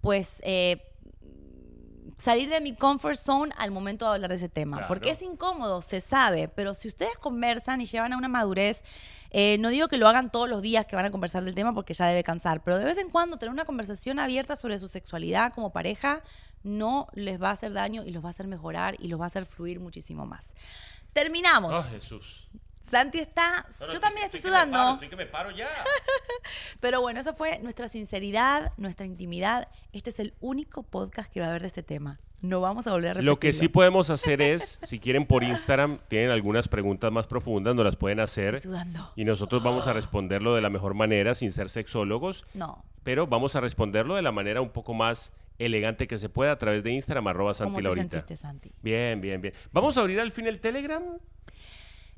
pues, 0.00 0.40
eh, 0.44 0.82
salir 2.18 2.50
de 2.50 2.60
mi 2.60 2.74
comfort 2.74 3.16
zone 3.16 3.54
al 3.56 3.70
momento 3.70 4.04
de 4.04 4.16
hablar 4.16 4.30
de 4.30 4.36
ese 4.36 4.48
tema. 4.48 4.78
Claro. 4.78 4.88
Porque 4.88 5.10
es 5.10 5.22
incómodo, 5.22 5.80
se 5.80 6.00
sabe. 6.00 6.48
Pero 6.48 6.74
si 6.74 6.88
ustedes 6.88 7.16
conversan 7.16 7.80
y 7.80 7.86
llevan 7.86 8.12
a 8.12 8.18
una 8.18 8.28
madurez, 8.28 8.82
eh, 9.30 9.56
no 9.58 9.70
digo 9.70 9.88
que 9.88 9.96
lo 9.96 10.08
hagan 10.08 10.30
todos 10.30 10.48
los 10.48 10.60
días 10.60 10.84
que 10.86 10.96
van 10.96 11.04
a 11.04 11.10
conversar 11.10 11.44
del 11.44 11.54
tema 11.54 11.74
porque 11.74 11.94
ya 11.94 12.06
debe 12.06 12.24
cansar, 12.24 12.62
pero 12.62 12.78
de 12.78 12.84
vez 12.84 12.98
en 12.98 13.08
cuando 13.08 13.36
tener 13.36 13.52
una 13.52 13.64
conversación 13.64 14.18
abierta 14.18 14.56
sobre 14.56 14.78
su 14.78 14.88
sexualidad 14.88 15.52
como 15.54 15.70
pareja 15.70 16.22
no 16.62 17.08
les 17.12 17.40
va 17.40 17.50
a 17.50 17.52
hacer 17.52 17.72
daño 17.72 18.02
y 18.04 18.10
los 18.10 18.22
va 18.24 18.28
a 18.28 18.30
hacer 18.30 18.46
mejorar 18.46 18.96
y 18.98 19.08
los 19.08 19.20
va 19.20 19.24
a 19.24 19.28
hacer 19.28 19.46
fluir 19.46 19.80
muchísimo 19.80 20.26
más. 20.26 20.54
Terminamos. 21.12 21.74
Oh, 21.74 21.82
Jesús. 21.82 22.48
Santi 22.90 23.18
está, 23.18 23.66
yo 23.92 24.00
también 24.00 24.24
estoy 24.24 24.38
estoy 24.38 24.50
que 24.50 24.56
me 24.56 24.56
paro, 24.56 24.70
sudando, 24.70 24.92
estoy 24.94 25.08
que 25.08 25.16
me 25.16 25.26
paro 25.26 25.50
ya. 25.50 25.68
pero 26.80 27.00
bueno, 27.00 27.20
eso 27.20 27.34
fue 27.34 27.58
nuestra 27.60 27.88
sinceridad, 27.88 28.72
nuestra 28.76 29.04
intimidad. 29.04 29.68
Este 29.92 30.10
es 30.10 30.18
el 30.20 30.34
único 30.40 30.82
podcast 30.82 31.30
que 31.30 31.40
va 31.40 31.46
a 31.46 31.48
haber 31.50 31.62
de 31.62 31.68
este 31.68 31.82
tema. 31.82 32.18
No 32.40 32.60
vamos 32.60 32.86
a 32.86 32.92
volver 32.92 33.10
a 33.10 33.14
repetirlo. 33.14 33.32
Lo 33.32 33.40
que 33.40 33.52
sí 33.52 33.68
podemos 33.68 34.10
hacer 34.10 34.40
es, 34.40 34.78
si 34.84 35.00
quieren 35.00 35.26
por 35.26 35.42
Instagram, 35.42 35.98
tienen 36.08 36.30
algunas 36.30 36.68
preguntas 36.68 37.10
más 37.10 37.26
profundas, 37.26 37.74
nos 37.74 37.84
las 37.84 37.96
pueden 37.96 38.20
hacer. 38.20 38.54
Estoy 38.54 38.72
sudando. 38.72 39.12
Y 39.16 39.24
nosotros 39.24 39.62
vamos 39.62 39.86
a 39.86 39.92
responderlo 39.92 40.54
de 40.54 40.62
la 40.62 40.70
mejor 40.70 40.94
manera, 40.94 41.34
sin 41.34 41.50
ser 41.50 41.68
sexólogos, 41.68 42.44
No, 42.54 42.84
pero 43.02 43.26
vamos 43.26 43.56
a 43.56 43.60
responderlo 43.60 44.14
de 44.14 44.22
la 44.22 44.32
manera 44.32 44.60
un 44.60 44.70
poco 44.70 44.94
más 44.94 45.32
elegante 45.58 46.06
que 46.06 46.18
se 46.18 46.28
pueda 46.28 46.52
a 46.52 46.58
través 46.58 46.84
de 46.84 46.92
Instagram, 46.92 47.26
arroba 47.26 47.52
¿cómo 47.52 47.70
Santi 47.70 47.76
te 47.76 47.82
Laurita. 47.82 48.10
sentiste, 48.18 48.36
Santi? 48.36 48.72
Bien, 48.82 49.20
bien, 49.20 49.40
bien. 49.40 49.54
¿Vamos 49.72 49.96
a 49.98 50.00
abrir 50.00 50.20
al 50.20 50.30
fin 50.30 50.46
el 50.46 50.60
Telegram? 50.60 51.02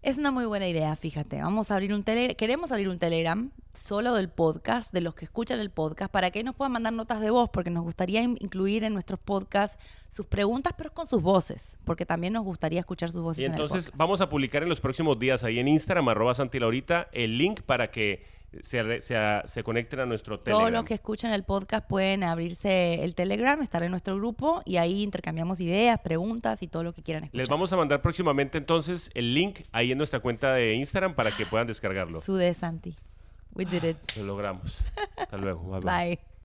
Es 0.02 0.16
una 0.16 0.30
muy 0.30 0.46
buena 0.46 0.66
idea, 0.66 0.96
fíjate. 0.96 1.42
Vamos 1.42 1.70
a 1.70 1.74
abrir 1.74 1.92
un 1.92 2.02
Telegram. 2.04 2.34
Queremos 2.34 2.72
abrir 2.72 2.88
un 2.88 2.98
Telegram 2.98 3.50
solo 3.74 4.14
del 4.14 4.30
podcast, 4.30 4.92
de 4.94 5.02
los 5.02 5.14
que 5.14 5.26
escuchan 5.26 5.60
el 5.60 5.68
podcast, 5.70 6.10
para 6.10 6.30
que 6.30 6.42
nos 6.42 6.54
puedan 6.54 6.72
mandar 6.72 6.94
notas 6.94 7.20
de 7.20 7.28
voz, 7.28 7.50
porque 7.52 7.68
nos 7.68 7.82
gustaría 7.84 8.22
in- 8.22 8.38
incluir 8.40 8.82
en 8.84 8.94
nuestros 8.94 9.20
podcasts 9.20 9.78
sus 10.08 10.24
preguntas, 10.24 10.72
pero 10.76 10.94
con 10.94 11.06
sus 11.06 11.20
voces, 11.22 11.78
porque 11.84 12.06
también 12.06 12.32
nos 12.32 12.44
gustaría 12.44 12.80
escuchar 12.80 13.10
sus 13.10 13.20
voces 13.20 13.42
Y 13.42 13.44
en 13.44 13.52
el 13.52 13.60
entonces 13.60 13.86
podcast. 13.86 13.98
vamos 13.98 14.20
a 14.22 14.28
publicar 14.30 14.62
en 14.62 14.70
los 14.70 14.80
próximos 14.80 15.18
días 15.18 15.44
ahí 15.44 15.58
en 15.58 15.68
Instagram, 15.68 16.08
arroba 16.08 16.34
Santi 16.34 16.58
Laurita, 16.58 17.08
el 17.12 17.36
link 17.36 17.60
para 17.60 17.90
que 17.90 18.24
se, 18.62 19.00
se, 19.02 19.16
se 19.44 19.62
conecten 19.62 20.00
a 20.00 20.06
nuestro 20.06 20.40
Telegram. 20.40 20.60
Todos 20.60 20.72
los 20.72 20.84
que 20.84 20.94
escuchan 20.94 21.32
el 21.32 21.44
podcast 21.44 21.86
pueden 21.86 22.24
abrirse 22.24 23.04
el 23.04 23.14
Telegram, 23.14 23.60
estar 23.62 23.82
en 23.82 23.90
nuestro 23.90 24.16
grupo 24.16 24.62
y 24.64 24.76
ahí 24.76 25.02
intercambiamos 25.02 25.60
ideas, 25.60 26.00
preguntas 26.00 26.62
y 26.62 26.68
todo 26.68 26.82
lo 26.82 26.92
que 26.92 27.02
quieran 27.02 27.24
escuchar. 27.24 27.38
Les 27.38 27.48
vamos 27.48 27.72
a 27.72 27.76
mandar 27.76 28.02
próximamente 28.02 28.58
entonces 28.58 29.10
el 29.14 29.34
link 29.34 29.60
ahí 29.72 29.92
en 29.92 29.98
nuestra 29.98 30.20
cuenta 30.20 30.54
de 30.54 30.74
Instagram 30.74 31.14
para 31.14 31.30
que 31.36 31.46
puedan 31.46 31.66
descargarlo. 31.66 32.20
Sude 32.20 32.52
Santi. 32.54 32.96
We 33.52 33.64
did 33.64 33.84
it. 33.84 33.98
Lo 34.16 34.24
logramos. 34.24 34.78
Hasta 35.16 35.36
luego. 35.36 35.62
Bye, 35.70 35.80
bye. 35.80 36.16
Bye. 36.16 36.30